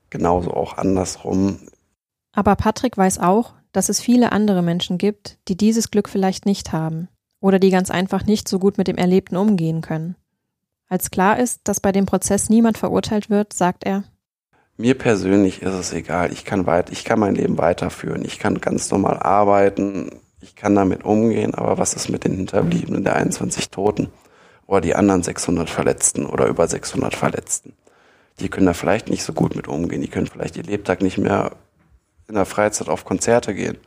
Genauso 0.10 0.52
auch 0.52 0.78
andersrum. 0.78 1.60
Aber 2.34 2.56
Patrick 2.56 2.98
weiß 2.98 3.20
auch, 3.20 3.54
dass 3.72 3.90
es 3.90 4.00
viele 4.00 4.32
andere 4.32 4.64
Menschen 4.64 4.98
gibt, 4.98 5.38
die 5.48 5.56
dieses 5.56 5.92
Glück 5.92 6.10
vielleicht 6.10 6.46
nicht 6.46 6.72
haben 6.72 7.10
oder 7.40 7.60
die 7.60 7.70
ganz 7.70 7.92
einfach 7.92 8.26
nicht 8.26 8.48
so 8.48 8.60
gut 8.60 8.78
mit 8.78 8.88
dem 8.88 8.98
Erlebten 8.98 9.38
umgehen 9.38 9.82
können. 9.82 10.16
Als 10.90 11.12
klar 11.12 11.40
ist, 11.40 11.62
dass 11.66 11.80
bei 11.80 11.92
dem 11.92 12.08
Prozess 12.08 12.50
niemand 12.50 12.78
verurteilt 12.78 13.30
wird, 13.30 13.54
sagt 13.54 13.86
er, 13.86 14.04
mir 14.76 14.98
persönlich 14.98 15.62
ist 15.62 15.74
es 15.74 15.92
egal. 15.92 16.32
Ich 16.32 16.46
kann 16.46 16.66
weit, 16.66 16.90
ich 16.90 17.04
kann 17.04 17.20
mein 17.20 17.36
Leben 17.36 17.58
weiterführen. 17.58 18.24
Ich 18.24 18.40
kann 18.40 18.62
ganz 18.62 18.90
normal 18.92 19.18
arbeiten. 19.20 20.22
Ich 20.40 20.56
kann 20.56 20.74
damit 20.74 21.04
umgehen. 21.04 21.54
Aber 21.54 21.78
was 21.78 21.94
ist 21.94 22.08
mit 22.08 22.24
den 22.24 22.34
Hinterbliebenen 22.34 23.04
der 23.04 23.18
21 23.18 23.72
Toten? 23.72 24.08
Oder 24.68 24.80
die 24.80 24.96
anderen 24.96 25.22
600 25.22 25.70
Verletzten 25.70 26.26
oder 26.26 26.48
über 26.48 26.66
600 26.66 27.14
Verletzten? 27.14 27.74
Die 28.40 28.48
können 28.48 28.68
da 28.68 28.74
vielleicht 28.74 29.10
nicht 29.10 29.24
so 29.24 29.34
gut 29.34 29.54
mit 29.54 29.68
umgehen. 29.68 30.02
Die 30.02 30.08
können 30.08 30.28
vielleicht 30.28 30.56
ihr 30.56 30.64
Lebtag 30.64 31.02
nicht 31.02 31.18
mehr 31.18 31.52
in 32.30 32.36
der 32.36 32.46
Freizeit 32.46 32.88
auf 32.88 33.04
Konzerte 33.04 33.54
gehen. 33.54 33.78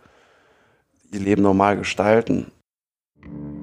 Ihr 1.10 1.20
Leben 1.20 1.40
normal 1.40 1.78
gestalten. 1.78 2.52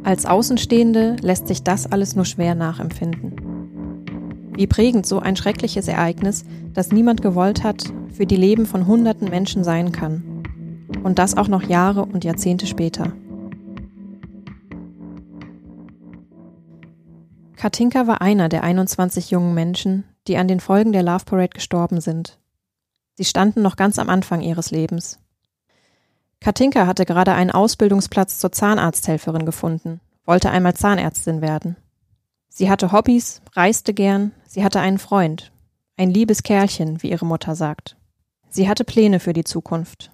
Als 0.04 0.26
Außenstehende 0.26 1.18
lässt 1.22 1.48
sich 1.48 1.64
das 1.64 1.92
alles 1.92 2.16
nur 2.16 2.26
schwer 2.26 2.56
nachempfinden. 2.56 3.36
Wie 4.56 4.68
prägend 4.68 5.06
so 5.06 5.20
ein 5.20 5.36
schreckliches 5.36 5.88
Ereignis, 5.88 6.46
das 6.74 6.92
niemand 6.92 7.22
gewollt 7.22 7.64
hat, 7.64 7.84
für 8.12 8.26
die 8.26 8.36
Leben 8.36 8.66
von 8.66 8.88
hunderten 8.88 9.30
Menschen 9.30 9.64
sein 9.64 9.92
kann. 9.92 10.44
Und 11.04 11.20
das 11.20 11.38
auch 11.38 11.48
noch 11.48 11.64
Jahre 11.64 12.04
und 12.06 12.24
Jahrzehnte 12.24 12.68
später. 12.68 13.14
Katinka 17.56 18.08
war 18.08 18.22
einer 18.22 18.48
der 18.48 18.64
21 18.64 19.32
jungen 19.32 19.54
Menschen, 19.54 20.06
die 20.28 20.38
an 20.38 20.48
den 20.48 20.60
Folgen 20.60 20.94
der 20.94 21.04
Love 21.04 21.26
Parade 21.26 21.50
gestorben 21.50 22.00
sind. 22.00 22.40
Sie 23.16 23.26
standen 23.26 23.62
noch 23.62 23.76
ganz 23.76 24.00
am 24.00 24.10
Anfang 24.10 24.42
ihres 24.42 24.72
Lebens. 24.72 25.20
Katinka 26.42 26.88
hatte 26.88 27.06
gerade 27.06 27.34
einen 27.34 27.52
Ausbildungsplatz 27.52 28.40
zur 28.40 28.52
Zahnarzthelferin 28.52 29.46
gefunden, 29.46 30.00
wollte 30.26 30.50
einmal 30.50 30.74
Zahnärztin 30.74 31.42
werden. 31.42 31.76
Sie 32.48 32.70
hatte 32.70 32.92
Hobbys, 32.92 33.42
reiste 33.54 33.94
gern, 33.94 34.32
sie 34.48 34.64
hatte 34.64 34.80
einen 34.80 35.00
Freund, 35.00 35.52
ein 35.98 36.10
liebes 36.10 36.44
Kerlchen, 36.44 37.04
wie 37.04 37.12
ihre 37.12 37.26
Mutter 37.26 37.56
sagt. 37.56 37.98
Sie 38.50 38.68
hatte 38.68 38.84
Pläne 38.84 39.20
für 39.20 39.34
die 39.34 39.44
Zukunft. 39.44 40.12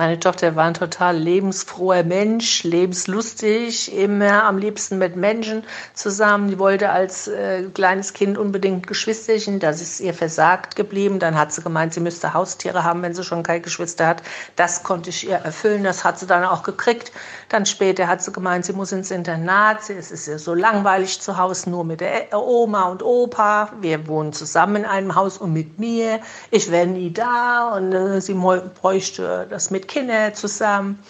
Meine 0.00 0.18
Tochter 0.18 0.56
war 0.56 0.64
ein 0.64 0.72
total 0.72 1.14
lebensfroher 1.14 2.04
Mensch, 2.04 2.64
lebenslustig, 2.64 3.94
immer 3.94 4.44
am 4.44 4.56
liebsten 4.56 4.96
mit 4.96 5.14
Menschen 5.14 5.62
zusammen. 5.92 6.48
Die 6.48 6.58
wollte 6.58 6.88
als 6.88 7.28
äh, 7.28 7.64
kleines 7.74 8.14
Kind 8.14 8.38
unbedingt 8.38 8.86
Geschwisterchen, 8.86 9.60
das 9.60 9.82
ist 9.82 10.00
ihr 10.00 10.14
versagt 10.14 10.74
geblieben. 10.74 11.18
Dann 11.18 11.36
hat 11.36 11.52
sie 11.52 11.60
gemeint, 11.60 11.92
sie 11.92 12.00
müsste 12.00 12.32
Haustiere 12.32 12.82
haben, 12.82 13.02
wenn 13.02 13.12
sie 13.12 13.24
schon 13.24 13.42
keine 13.42 13.60
Geschwister 13.60 14.06
hat. 14.06 14.22
Das 14.56 14.84
konnte 14.84 15.10
ich 15.10 15.28
ihr 15.28 15.36
erfüllen, 15.36 15.84
das 15.84 16.02
hat 16.02 16.18
sie 16.18 16.26
dann 16.26 16.44
auch 16.44 16.62
gekriegt. 16.62 17.12
Dann 17.50 17.66
später 17.66 18.08
hat 18.08 18.22
sie 18.22 18.32
gemeint, 18.32 18.64
sie 18.64 18.72
muss 18.72 18.92
ins 18.92 19.10
Internat. 19.10 19.90
Es 19.90 20.10
ist 20.10 20.26
ja 20.26 20.38
so 20.38 20.54
langweilig 20.54 21.20
zu 21.20 21.36
Hause, 21.36 21.68
nur 21.68 21.84
mit 21.84 22.00
der 22.00 22.32
Oma 22.32 22.84
und 22.84 23.02
Opa. 23.02 23.70
Wir 23.82 24.08
wohnen 24.08 24.32
zusammen 24.32 24.76
in 24.76 24.84
einem 24.86 25.14
Haus 25.14 25.36
und 25.36 25.52
mit 25.52 25.78
mir. 25.78 26.20
Ich 26.50 26.70
wäre 26.70 26.86
nie 26.86 27.12
da 27.12 27.74
und 27.76 27.92
äh, 27.92 28.22
sie 28.22 28.32
bräuchte 28.32 29.46
das 29.50 29.70
mit 29.70 29.89
Kinder 29.90 30.32
zusammen. 30.32 31.02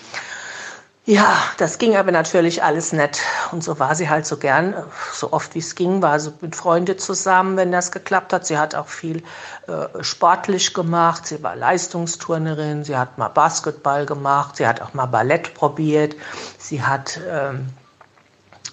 Ja, 1.06 1.36
das 1.58 1.78
ging 1.78 1.96
aber 1.96 2.12
natürlich 2.12 2.62
alles 2.62 2.92
nicht. 2.92 3.20
Und 3.52 3.64
so 3.64 3.78
war 3.78 3.94
sie 3.94 4.08
halt 4.08 4.26
so 4.26 4.36
gern, 4.36 4.74
so 5.12 5.32
oft 5.32 5.54
wie 5.54 5.58
es 5.58 5.74
ging, 5.74 6.02
war 6.02 6.20
sie 6.20 6.32
mit 6.40 6.54
Freunden 6.54 6.98
zusammen, 6.98 7.56
wenn 7.56 7.72
das 7.72 7.90
geklappt 7.90 8.32
hat. 8.32 8.46
Sie 8.46 8.56
hat 8.56 8.74
auch 8.74 8.86
viel 8.86 9.22
äh, 9.66 10.04
sportlich 10.04 10.72
gemacht. 10.72 11.26
Sie 11.26 11.42
war 11.42 11.56
Leistungsturnerin. 11.56 12.84
Sie 12.84 12.96
hat 12.96 13.18
mal 13.18 13.28
Basketball 13.28 14.06
gemacht. 14.06 14.56
Sie 14.56 14.66
hat 14.66 14.80
auch 14.82 14.94
mal 14.94 15.06
Ballett 15.06 15.54
probiert. 15.54 16.14
Sie 16.58 16.82
hat, 16.82 17.18
ähm, 17.28 17.70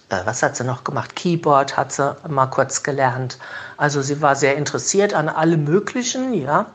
äh, 0.10 0.22
was 0.26 0.44
hat 0.44 0.56
sie 0.56 0.64
noch 0.64 0.84
gemacht? 0.84 1.16
Keyboard 1.16 1.78
hat 1.78 1.92
sie 1.92 2.16
mal 2.28 2.48
kurz 2.48 2.84
gelernt. 2.84 3.38
Also 3.78 4.02
sie 4.02 4.22
war 4.22 4.36
sehr 4.36 4.56
interessiert 4.56 5.14
an 5.14 5.30
allem 5.30 5.64
Möglichen, 5.64 6.34
ja. 6.34 6.68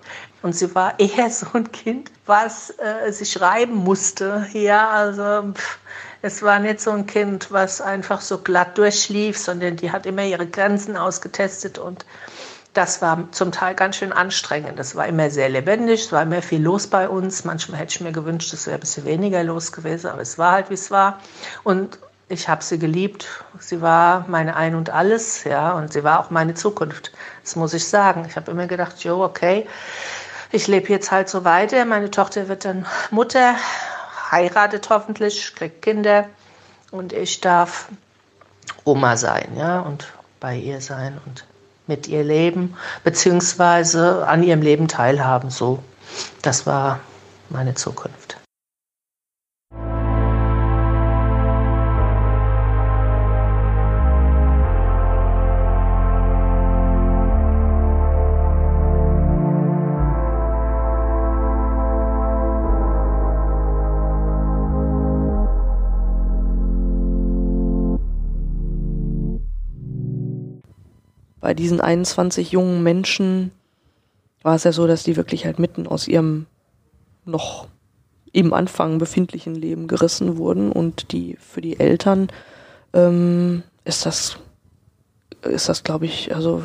Und 0.42 0.54
sie 0.54 0.74
war 0.74 0.94
eher 0.98 1.30
so 1.30 1.46
ein 1.54 1.70
Kind, 1.72 2.10
was 2.26 2.70
äh, 2.78 3.12
sie 3.12 3.26
schreiben 3.26 3.74
musste. 3.74 4.46
Ja, 4.52 4.90
also 4.90 5.52
pff, 5.52 5.78
es 6.22 6.42
war 6.42 6.58
nicht 6.58 6.80
so 6.80 6.90
ein 6.90 7.06
Kind, 7.06 7.50
was 7.50 7.80
einfach 7.80 8.20
so 8.20 8.38
glatt 8.38 8.78
durchlief, 8.78 9.38
sondern 9.38 9.76
die 9.76 9.90
hat 9.90 10.06
immer 10.06 10.22
ihre 10.24 10.46
Grenzen 10.46 10.96
ausgetestet 10.96 11.78
und 11.78 12.04
das 12.74 13.02
war 13.02 13.30
zum 13.32 13.52
Teil 13.52 13.74
ganz 13.74 13.96
schön 13.96 14.12
anstrengend. 14.12 14.80
Es 14.80 14.96
war 14.96 15.06
immer 15.06 15.30
sehr 15.30 15.50
lebendig, 15.50 16.04
es 16.04 16.12
war 16.12 16.22
immer 16.22 16.40
viel 16.40 16.62
los 16.62 16.86
bei 16.86 17.06
uns. 17.06 17.44
Manchmal 17.44 17.80
hätte 17.80 17.96
ich 17.96 18.00
mir 18.00 18.12
gewünscht, 18.12 18.52
es 18.54 18.66
wäre 18.66 18.78
ein 18.78 18.80
bisschen 18.80 19.04
weniger 19.04 19.44
los 19.44 19.72
gewesen, 19.72 20.06
aber 20.08 20.22
es 20.22 20.38
war 20.38 20.52
halt, 20.52 20.70
wie 20.70 20.74
es 20.74 20.90
war. 20.90 21.20
Und 21.64 21.98
ich 22.32 22.48
habe 22.48 22.64
sie 22.64 22.78
geliebt. 22.78 23.28
Sie 23.58 23.82
war 23.82 24.24
meine 24.26 24.56
Ein 24.56 24.74
und 24.74 24.88
Alles, 24.88 25.44
ja, 25.44 25.72
und 25.72 25.92
sie 25.92 26.02
war 26.02 26.20
auch 26.20 26.30
meine 26.30 26.54
Zukunft. 26.54 27.12
Das 27.42 27.56
muss 27.56 27.74
ich 27.74 27.86
sagen. 27.86 28.24
Ich 28.26 28.36
habe 28.36 28.50
immer 28.50 28.66
gedacht, 28.66 29.04
jo, 29.04 29.22
okay, 29.22 29.66
ich 30.50 30.66
lebe 30.66 30.88
jetzt 30.88 31.10
halt 31.10 31.28
so 31.28 31.44
weiter. 31.44 31.84
Meine 31.84 32.10
Tochter 32.10 32.48
wird 32.48 32.64
dann 32.64 32.86
Mutter, 33.10 33.54
heiratet 34.30 34.88
hoffentlich, 34.88 35.54
kriegt 35.54 35.82
Kinder 35.82 36.24
und 36.90 37.12
ich 37.12 37.40
darf 37.42 37.88
Oma 38.84 39.16
sein, 39.16 39.48
ja, 39.56 39.80
und 39.80 40.06
bei 40.40 40.56
ihr 40.56 40.80
sein 40.80 41.20
und 41.26 41.44
mit 41.86 42.08
ihr 42.08 42.24
leben, 42.24 42.76
beziehungsweise 43.04 44.26
an 44.26 44.42
ihrem 44.42 44.62
Leben 44.62 44.88
teilhaben. 44.88 45.50
So, 45.50 45.82
das 46.40 46.66
war 46.66 47.00
meine 47.50 47.74
Zukunft. 47.74 48.31
Diesen 71.62 71.80
21 71.80 72.50
jungen 72.50 72.82
Menschen 72.82 73.52
war 74.42 74.56
es 74.56 74.64
ja 74.64 74.72
so, 74.72 74.88
dass 74.88 75.04
die 75.04 75.16
wirklich 75.16 75.44
halt 75.46 75.60
mitten 75.60 75.86
aus 75.86 76.08
ihrem 76.08 76.46
noch 77.24 77.68
im 78.32 78.52
Anfang 78.52 78.98
befindlichen 78.98 79.54
Leben 79.54 79.86
gerissen 79.86 80.38
wurden 80.38 80.72
und 80.72 81.12
die 81.12 81.36
für 81.38 81.60
die 81.60 81.78
Eltern 81.78 82.28
ähm, 82.92 83.62
ist 83.84 84.06
das 84.06 84.38
ist 85.42 85.68
das 85.68 85.84
glaube 85.84 86.06
ich 86.06 86.34
also 86.34 86.64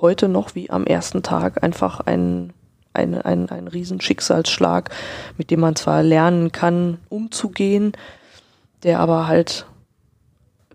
heute 0.00 0.28
noch 0.28 0.54
wie 0.54 0.68
am 0.68 0.84
ersten 0.84 1.22
Tag 1.22 1.62
einfach 1.62 2.00
ein 2.00 2.52
ein, 2.92 3.20
ein, 3.20 3.48
ein 3.48 3.66
Riesenschicksalsschlag, 3.66 4.90
mit 5.36 5.50
dem 5.50 5.58
man 5.58 5.74
zwar 5.74 6.04
lernen 6.04 6.52
kann, 6.52 6.98
umzugehen, 7.08 7.90
der 8.84 9.00
aber 9.00 9.26
halt, 9.26 9.66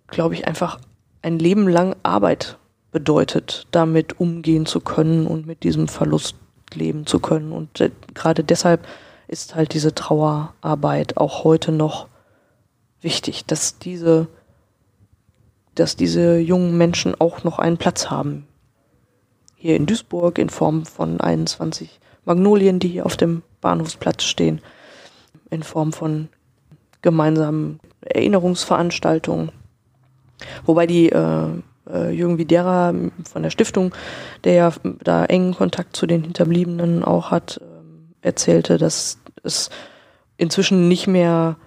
glaube 0.08 0.34
ich, 0.34 0.46
einfach 0.46 0.82
ein 1.22 1.40
Leben 1.40 1.70
lang 1.70 1.96
Arbeit 2.04 2.59
bedeutet, 2.92 3.68
damit 3.72 4.20
umgehen 4.20 4.66
zu 4.66 4.80
können 4.80 5.28
und 5.28 5.46
mit 5.46 5.64
diesem 5.64 5.88
Verlust 5.88 6.36
leben 6.74 7.06
zu 7.06 7.20
können. 7.20 7.52
Und 7.52 7.80
äh, 7.82 7.92
gerade 8.14 8.44
deshalb 8.44 8.88
ist 9.28 9.56
halt 9.56 9.74
diese 9.74 9.94
Trauerarbeit 9.94 11.18
auch 11.18 11.44
heute 11.44 11.72
noch 11.72 12.08
wichtig, 13.02 13.46
dass 13.46 13.78
diese, 13.80 14.28
dass 15.76 15.96
diese 15.96 16.38
jungen 16.38 16.78
Menschen 16.78 17.20
auch 17.20 17.44
noch 17.44 17.60
einen 17.60 17.78
Platz 17.78 18.10
haben 18.10 18.48
hier 19.60 19.76
in 19.76 19.86
Duisburg 19.86 20.38
in 20.38 20.50
Form 20.50 20.86
von 20.86 21.20
21 21.20 22.00
Magnolien, 22.24 22.80
die 22.80 22.88
hier 22.88 23.06
auf 23.06 23.18
dem 23.18 23.44
Bahnhofsplatz 23.60 24.24
stehen, 24.24 24.62
in 25.50 25.64
Form 25.64 25.92
von 25.92 26.30
gemeinsamen 27.02 27.82
Erinnerungsveranstaltungen. 28.02 29.52
Wobei 30.66 30.88
die 30.88 31.10
äh, 31.10 31.50
äh, 31.92 32.12
Jürgen 32.12 32.38
Widera 32.38 32.94
von 33.32 33.44
der 33.44 33.50
Stiftung, 33.50 33.94
der 34.44 34.54
ja 34.54 34.74
da 35.04 35.26
engen 35.26 35.54
Kontakt 35.56 35.96
zu 35.96 36.08
den 36.08 36.24
Hinterbliebenen 36.24 37.04
auch 37.04 37.32
hat, 37.32 37.62
äh, 37.62 38.28
erzählte, 38.28 38.78
dass 38.78 39.18
es 39.44 39.70
inzwischen 40.38 40.88
nicht 40.88 41.08
mehr 41.08 41.58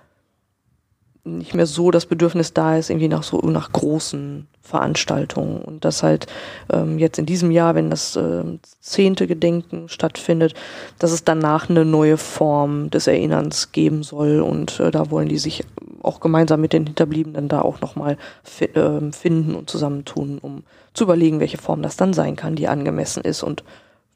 nicht 1.24 1.54
mehr 1.54 1.66
so 1.66 1.92
das 1.92 2.06
Bedürfnis 2.06 2.52
da 2.52 2.76
ist, 2.76 2.90
irgendwie 2.90 3.08
nach 3.08 3.22
so 3.22 3.38
nach 3.38 3.70
großen 3.70 4.48
Veranstaltungen. 4.60 5.62
Und 5.62 5.84
das 5.84 6.02
halt 6.02 6.26
ähm, 6.72 6.98
jetzt 6.98 7.18
in 7.18 7.26
diesem 7.26 7.52
Jahr, 7.52 7.76
wenn 7.76 7.90
das 7.90 8.16
äh, 8.16 8.42
zehnte 8.80 9.28
Gedenken 9.28 9.88
stattfindet, 9.88 10.54
dass 10.98 11.12
es 11.12 11.22
danach 11.22 11.70
eine 11.70 11.84
neue 11.84 12.16
Form 12.16 12.90
des 12.90 13.06
Erinnerns 13.06 13.70
geben 13.70 14.02
soll. 14.02 14.40
Und 14.40 14.80
äh, 14.80 14.90
da 14.90 15.10
wollen 15.10 15.28
die 15.28 15.38
sich 15.38 15.64
auch 16.02 16.18
gemeinsam 16.18 16.60
mit 16.60 16.72
den 16.72 16.86
Hinterbliebenen 16.86 17.48
da 17.48 17.62
auch 17.62 17.80
nochmal 17.80 18.16
fi 18.42 18.64
äh, 18.64 19.12
finden 19.12 19.54
und 19.54 19.70
zusammentun, 19.70 20.38
um 20.38 20.64
zu 20.92 21.04
überlegen, 21.04 21.38
welche 21.38 21.58
Form 21.58 21.82
das 21.82 21.96
dann 21.96 22.12
sein 22.12 22.34
kann, 22.34 22.56
die 22.56 22.66
angemessen 22.66 23.22
ist 23.22 23.44
und 23.44 23.62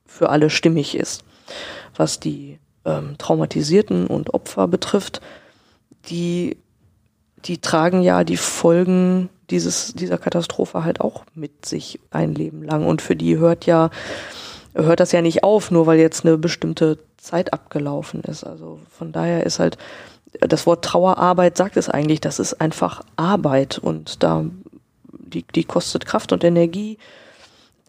für 0.05 0.31
alle 0.31 0.51
stimmig 0.51 0.97
ist. 0.97 1.25
Was 1.95 2.19
die 2.19 2.59
ähm, 2.85 3.16
Traumatisierten 3.19 4.09
und 4.09 4.35
Opfer 4.35 4.66
betrifft, 4.66 5.21
die 6.09 6.57
die 7.47 7.59
tragen 7.59 8.03
ja 8.03 8.25
die 8.25 8.37
Folgen 8.37 9.29
dieses, 9.51 9.95
dieser 9.95 10.19
Katastrophe 10.19 10.85
halt 10.85 11.01
auch 11.01 11.25
mit 11.35 11.65
sich 11.65 12.01
ein 12.11 12.35
Leben 12.35 12.63
lang. 12.63 12.87
Und 12.87 13.03
für 13.03 13.15
die 13.15 13.39
hört 13.39 13.67
ja, 13.67 13.91
hört 14.75 15.01
das 15.01 15.13
ja 15.13 15.23
nicht 15.23 15.45
auf, 15.45 15.71
nur 15.71 15.87
weil 15.87 15.99
jetzt 15.99 16.25
eine 16.25 16.37
bestimmte 16.39 16.99
Zeit 17.17 17.53
abgelaufen 17.53 18.23
ist. 18.23 18.45
Also 18.45 18.81
von 18.91 19.13
daher 19.13 19.45
ist 19.47 19.59
halt, 19.59 19.79
das 20.41 20.67
Wort 20.67 20.85
Trauerarbeit 20.85 21.57
sagt 21.57 21.77
es 21.77 21.89
eigentlich, 21.89 22.21
das 22.21 22.39
ist 22.39 22.61
einfach 22.61 23.03
Arbeit 23.15 23.79
und 23.79 24.23
da, 24.23 24.45
die, 25.13 25.45
die 25.55 25.65
kostet 25.65 26.07
Kraft 26.07 26.33
und 26.33 26.45
Energie, 26.45 26.99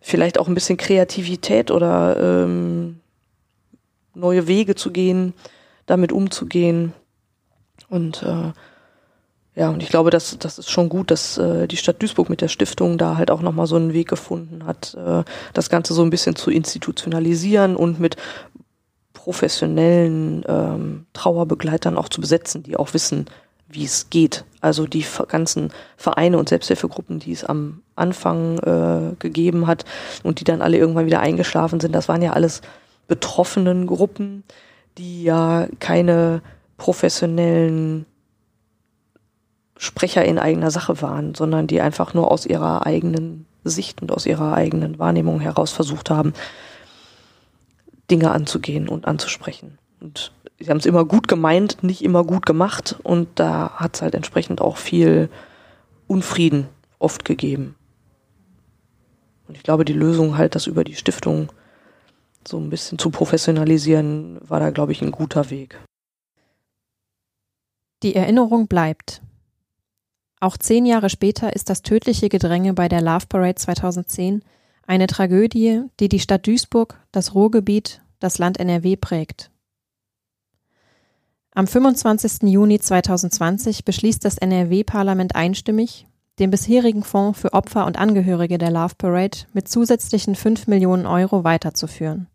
vielleicht 0.01 0.39
auch 0.39 0.47
ein 0.47 0.53
bisschen 0.53 0.77
Kreativität 0.77 1.71
oder 1.71 2.17
ähm, 2.19 2.99
neue 4.13 4.47
Wege 4.47 4.75
zu 4.75 4.91
gehen, 4.91 5.33
damit 5.87 6.11
umzugehen. 6.11 6.93
Und 7.89 8.23
äh, 8.23 8.53
ja, 9.57 9.69
und 9.69 9.81
ich 9.81 9.89
glaube, 9.89 10.11
das, 10.11 10.37
das 10.37 10.59
ist 10.59 10.69
schon 10.69 10.87
gut, 10.87 11.09
dass 11.09 11.39
äh, 11.39 11.67
die 11.67 11.77
Stadt 11.77 11.99
Duisburg 11.99 12.29
mit 12.29 12.41
der 12.41 12.47
Stiftung 12.47 12.99
da 12.99 13.17
halt 13.17 13.31
auch 13.31 13.41
nochmal 13.41 13.65
so 13.65 13.75
einen 13.75 13.91
Weg 13.91 14.07
gefunden 14.07 14.67
hat, 14.67 14.93
äh, 14.93 15.23
das 15.55 15.71
Ganze 15.71 15.95
so 15.95 16.03
ein 16.03 16.11
bisschen 16.11 16.35
zu 16.35 16.51
institutionalisieren 16.51 17.75
und 17.75 17.99
mit 17.99 18.17
professionellen 19.13 20.45
ähm, 20.47 21.07
Trauerbegleitern 21.13 21.97
auch 21.97 22.07
zu 22.07 22.21
besetzen, 22.21 22.61
die 22.61 22.77
auch 22.77 22.93
wissen, 22.93 23.25
wie 23.67 23.83
es 23.83 24.11
geht. 24.11 24.45
Also 24.61 24.85
die 24.85 25.03
ganzen 25.27 25.71
Vereine 25.97 26.37
und 26.37 26.49
Selbsthilfegruppen, 26.49 27.17
die 27.17 27.31
es 27.31 27.43
am 27.43 27.81
Anfang 27.95 28.59
äh, 28.59 29.15
gegeben 29.17 29.65
hat 29.65 29.85
und 30.21 30.39
die 30.39 30.43
dann 30.43 30.61
alle 30.61 30.77
irgendwann 30.77 31.07
wieder 31.07 31.21
eingeschlafen 31.21 31.79
sind, 31.79 31.95
das 31.95 32.07
waren 32.07 32.21
ja 32.21 32.33
alles 32.33 32.61
betroffenen 33.07 33.87
Gruppen, 33.87 34.43
die 34.99 35.23
ja 35.23 35.67
keine 35.79 36.43
professionellen 36.77 38.05
Sprecher 39.77 40.25
in 40.25 40.39
eigener 40.39 40.71
Sache 40.71 41.01
waren, 41.01 41.35
sondern 41.35 41.67
die 41.67 41.81
einfach 41.81 42.13
nur 42.13 42.31
aus 42.31 42.45
ihrer 42.45 42.85
eigenen 42.85 43.45
Sicht 43.63 44.01
und 44.01 44.11
aus 44.11 44.25
ihrer 44.25 44.53
eigenen 44.53 44.99
Wahrnehmung 44.99 45.39
heraus 45.39 45.71
versucht 45.71 46.09
haben, 46.09 46.33
Dinge 48.09 48.31
anzugehen 48.31 48.87
und 48.87 49.05
anzusprechen. 49.05 49.77
Und 49.99 50.31
sie 50.59 50.69
haben 50.69 50.77
es 50.77 50.85
immer 50.85 51.05
gut 51.05 51.27
gemeint, 51.27 51.83
nicht 51.83 52.03
immer 52.03 52.23
gut 52.23 52.45
gemacht 52.45 52.95
und 53.03 53.27
da 53.35 53.71
hat 53.75 53.95
es 53.95 54.01
halt 54.01 54.15
entsprechend 54.15 54.61
auch 54.61 54.77
viel 54.77 55.29
Unfrieden 56.07 56.69
oft 56.99 57.25
gegeben. 57.25 57.75
Und 59.47 59.55
ich 59.55 59.63
glaube, 59.63 59.85
die 59.85 59.93
Lösung 59.93 60.37
halt, 60.37 60.55
das 60.55 60.67
über 60.67 60.83
die 60.83 60.95
Stiftung 60.95 61.49
so 62.47 62.57
ein 62.57 62.69
bisschen 62.69 62.97
zu 62.97 63.09
professionalisieren, 63.09 64.39
war 64.41 64.59
da, 64.59 64.71
glaube 64.71 64.91
ich, 64.91 65.01
ein 65.01 65.11
guter 65.11 65.49
Weg. 65.49 65.79
Die 68.03 68.15
Erinnerung 68.15 68.67
bleibt. 68.67 69.21
Auch 70.39 70.57
zehn 70.57 70.85
Jahre 70.85 71.09
später 71.09 71.55
ist 71.55 71.69
das 71.69 71.81
tödliche 71.81 72.29
Gedränge 72.29 72.73
bei 72.73 72.87
der 72.87 73.01
Love 73.01 73.25
Parade 73.27 73.55
2010 73.55 74.43
eine 74.85 75.07
Tragödie, 75.07 75.83
die 75.99 76.09
die 76.09 76.19
Stadt 76.19 76.47
Duisburg, 76.47 76.99
das 77.11 77.35
Ruhrgebiet, 77.35 78.01
das 78.19 78.37
Land 78.37 78.59
NRW 78.59 78.95
prägt. 78.95 79.51
Am 81.53 81.65
25. 81.65 82.43
Juni 82.43 82.79
2020 82.79 83.83
beschließt 83.83 84.23
das 84.23 84.37
NRW-Parlament 84.37 85.35
einstimmig, 85.35 86.05
den 86.37 86.51
bisherigen 86.51 87.03
Fonds 87.03 87.39
für 87.39 87.53
Opfer 87.53 87.87
und 87.87 87.97
Angehörige 87.97 88.59
der 88.59 88.69
Love 88.69 88.93
Parade 88.97 89.39
mit 89.53 89.67
zusätzlichen 89.67 90.35
5 90.35 90.67
Millionen 90.67 91.07
Euro 91.07 91.43
weiterzuführen. 91.43 92.27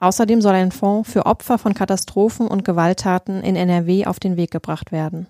Außerdem 0.00 0.40
soll 0.40 0.54
ein 0.54 0.72
Fonds 0.72 1.10
für 1.10 1.26
Opfer 1.26 1.58
von 1.58 1.74
Katastrophen 1.74 2.48
und 2.48 2.64
Gewalttaten 2.64 3.42
in 3.42 3.56
NRW 3.56 4.06
auf 4.06 4.18
den 4.18 4.36
Weg 4.36 4.50
gebracht 4.50 4.90
werden. 4.90 5.26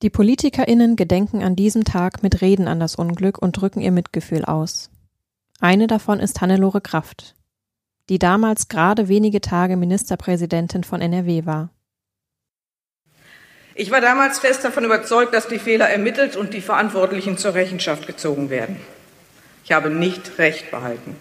Die 0.00 0.10
PolitikerInnen 0.10 0.94
gedenken 0.94 1.42
an 1.42 1.56
diesem 1.56 1.82
Tag 1.82 2.22
mit 2.22 2.40
Reden 2.40 2.68
an 2.68 2.78
das 2.78 2.94
Unglück 2.94 3.36
und 3.38 3.60
drücken 3.60 3.80
ihr 3.80 3.90
Mitgefühl 3.90 4.44
aus. 4.44 4.90
Eine 5.58 5.88
davon 5.88 6.20
ist 6.20 6.40
Hannelore 6.40 6.80
Kraft, 6.80 7.34
die 8.08 8.20
damals 8.20 8.68
gerade 8.68 9.08
wenige 9.08 9.40
Tage 9.40 9.76
Ministerpräsidentin 9.76 10.84
von 10.84 11.00
NRW 11.00 11.46
war. 11.46 11.70
Ich 13.74 13.90
war 13.90 14.00
damals 14.00 14.38
fest 14.38 14.64
davon 14.64 14.84
überzeugt, 14.84 15.34
dass 15.34 15.48
die 15.48 15.58
Fehler 15.58 15.88
ermittelt 15.88 16.36
und 16.36 16.54
die 16.54 16.60
Verantwortlichen 16.60 17.36
zur 17.36 17.54
Rechenschaft 17.54 18.06
gezogen 18.06 18.50
werden. 18.50 18.76
Ich 19.64 19.72
habe 19.72 19.90
nicht 19.90 20.38
Recht 20.38 20.70
behalten. 20.70 21.16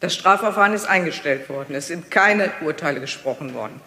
Das 0.00 0.14
Strafverfahren 0.14 0.72
ist 0.72 0.86
eingestellt 0.86 1.50
worden. 1.50 1.74
Es 1.74 1.88
sind 1.88 2.10
keine 2.10 2.50
Urteile 2.62 3.00
gesprochen 3.00 3.52
worden. 3.52 3.78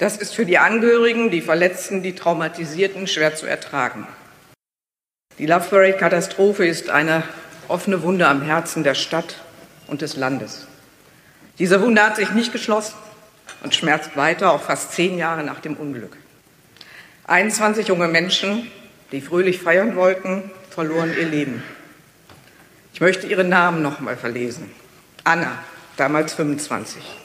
Das 0.00 0.16
ist 0.16 0.34
für 0.34 0.46
die 0.46 0.56
Angehörigen, 0.56 1.30
die 1.30 1.42
Verletzten, 1.42 2.02
die 2.02 2.14
Traumatisierten 2.14 3.06
schwer 3.06 3.36
zu 3.36 3.44
ertragen. 3.44 4.08
Die 5.38 5.44
Love 5.44 5.68
Parade-Katastrophe 5.68 6.66
ist 6.66 6.88
eine 6.88 7.22
offene 7.68 8.02
Wunde 8.02 8.26
am 8.26 8.40
Herzen 8.40 8.82
der 8.82 8.94
Stadt 8.94 9.36
und 9.88 10.00
des 10.00 10.16
Landes. 10.16 10.66
Diese 11.58 11.82
Wunde 11.82 12.02
hat 12.02 12.16
sich 12.16 12.30
nicht 12.30 12.50
geschlossen 12.50 12.94
und 13.62 13.74
schmerzt 13.74 14.16
weiter, 14.16 14.52
auch 14.52 14.62
fast 14.62 14.92
zehn 14.92 15.18
Jahre 15.18 15.44
nach 15.44 15.60
dem 15.60 15.76
Unglück. 15.76 16.16
21 17.26 17.86
junge 17.86 18.08
Menschen, 18.08 18.70
die 19.12 19.20
fröhlich 19.20 19.58
feiern 19.58 19.96
wollten, 19.96 20.50
verloren 20.70 21.12
ihr 21.14 21.28
Leben. 21.28 21.62
Ich 22.94 23.02
möchte 23.02 23.26
ihre 23.26 23.44
Namen 23.44 23.82
noch 23.82 24.00
mal 24.00 24.16
verlesen. 24.16 24.70
Anna, 25.24 25.58
damals 25.98 26.32
25. 26.32 27.19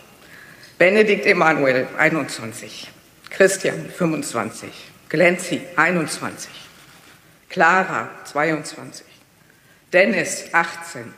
Benedikt 0.78 1.26
Emanuel, 1.26 1.88
21. 1.98 2.90
Christian, 3.30 3.90
25. 3.98 4.74
Glenzi, 5.10 5.62
21. 5.78 6.50
Clara, 7.50 8.10
22. 8.26 9.06
Dennis, 9.94 10.50
18. 10.52 11.14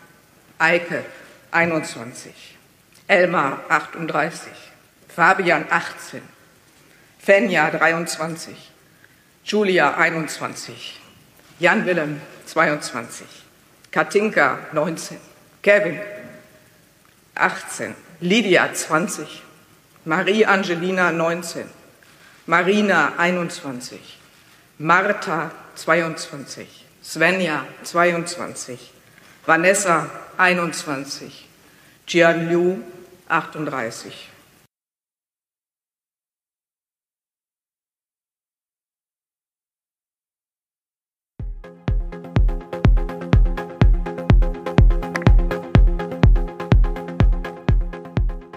Eike, 0.60 1.04
21. 1.52 2.34
Elmar, 3.08 3.64
38. 3.70 4.52
Fabian, 5.08 5.66
18. 5.72 6.22
Fenja, 7.18 7.72
23. 7.72 8.56
Julia, 9.44 9.98
21. 9.98 11.00
Jan 11.60 11.84
Willem, 11.84 12.22
22. 12.46 13.26
Katinka, 13.92 14.60
19. 14.72 15.18
Kevin, 15.64 16.00
18. 17.34 17.96
Lydia, 18.20 18.70
20. 18.72 19.47
Marie 20.08 20.46
Angelina 20.46 21.12
19, 21.12 21.68
Marina 22.48 23.14
21, 23.18 24.00
Martha 24.80 25.52
22, 25.76 26.66
Svenja 27.04 27.66
22, 27.84 28.80
Vanessa 29.46 30.10
21, 30.38 31.30
Jian 32.08 32.48
38. 33.28 34.37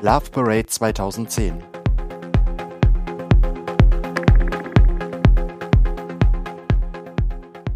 Love 0.03 0.31
Parade 0.31 0.67
2010. 0.67 1.63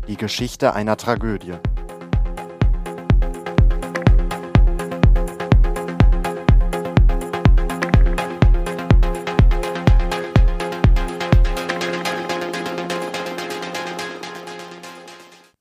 Die 0.08 0.16
Geschichte 0.16 0.72
einer 0.72 0.96
Tragödie. 0.96 1.52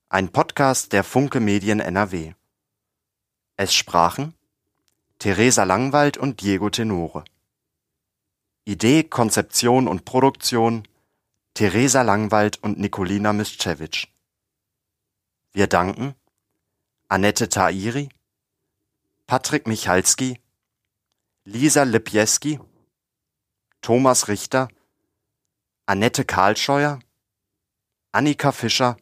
Ein 0.07 0.29
Podcast 0.29 0.93
der 0.93 1.03
Funke 1.03 1.41
Medien 1.41 1.81
NRW. 1.81 2.31
Es 3.57 3.73
sprachen 3.75 4.33
Theresa 5.23 5.63
Langwald 5.63 6.17
und 6.17 6.41
Diego 6.41 6.69
Tenore. 6.69 7.23
Idee, 8.65 9.05
Konzeption 9.05 9.87
und 9.87 10.03
Produktion 10.03 10.85
Theresa 11.53 12.01
Langwald 12.01 12.61
und 12.61 12.77
Nikolina 12.77 13.31
Mischewitsch. 13.31 14.09
Wir 15.53 15.67
danken 15.67 16.13
Annette 17.07 17.47
Tairi, 17.47 18.09
Patrick 19.25 19.65
Michalski, 19.65 20.41
Lisa 21.45 21.83
Lipjeski, 21.83 22.59
Thomas 23.79 24.27
Richter, 24.27 24.67
Annette 25.85 26.25
Karlscheuer, 26.25 26.99
Annika 28.11 28.51
Fischer, 28.51 28.97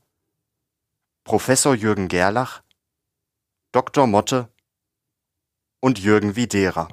Professor 1.23 1.73
Jürgen 1.73 2.09
Gerlach, 2.09 2.61
Dr. 3.71 4.05
Motte 4.05 4.51
und 5.81 5.99
Jürgen 5.99 6.35
Widera. 6.37 6.87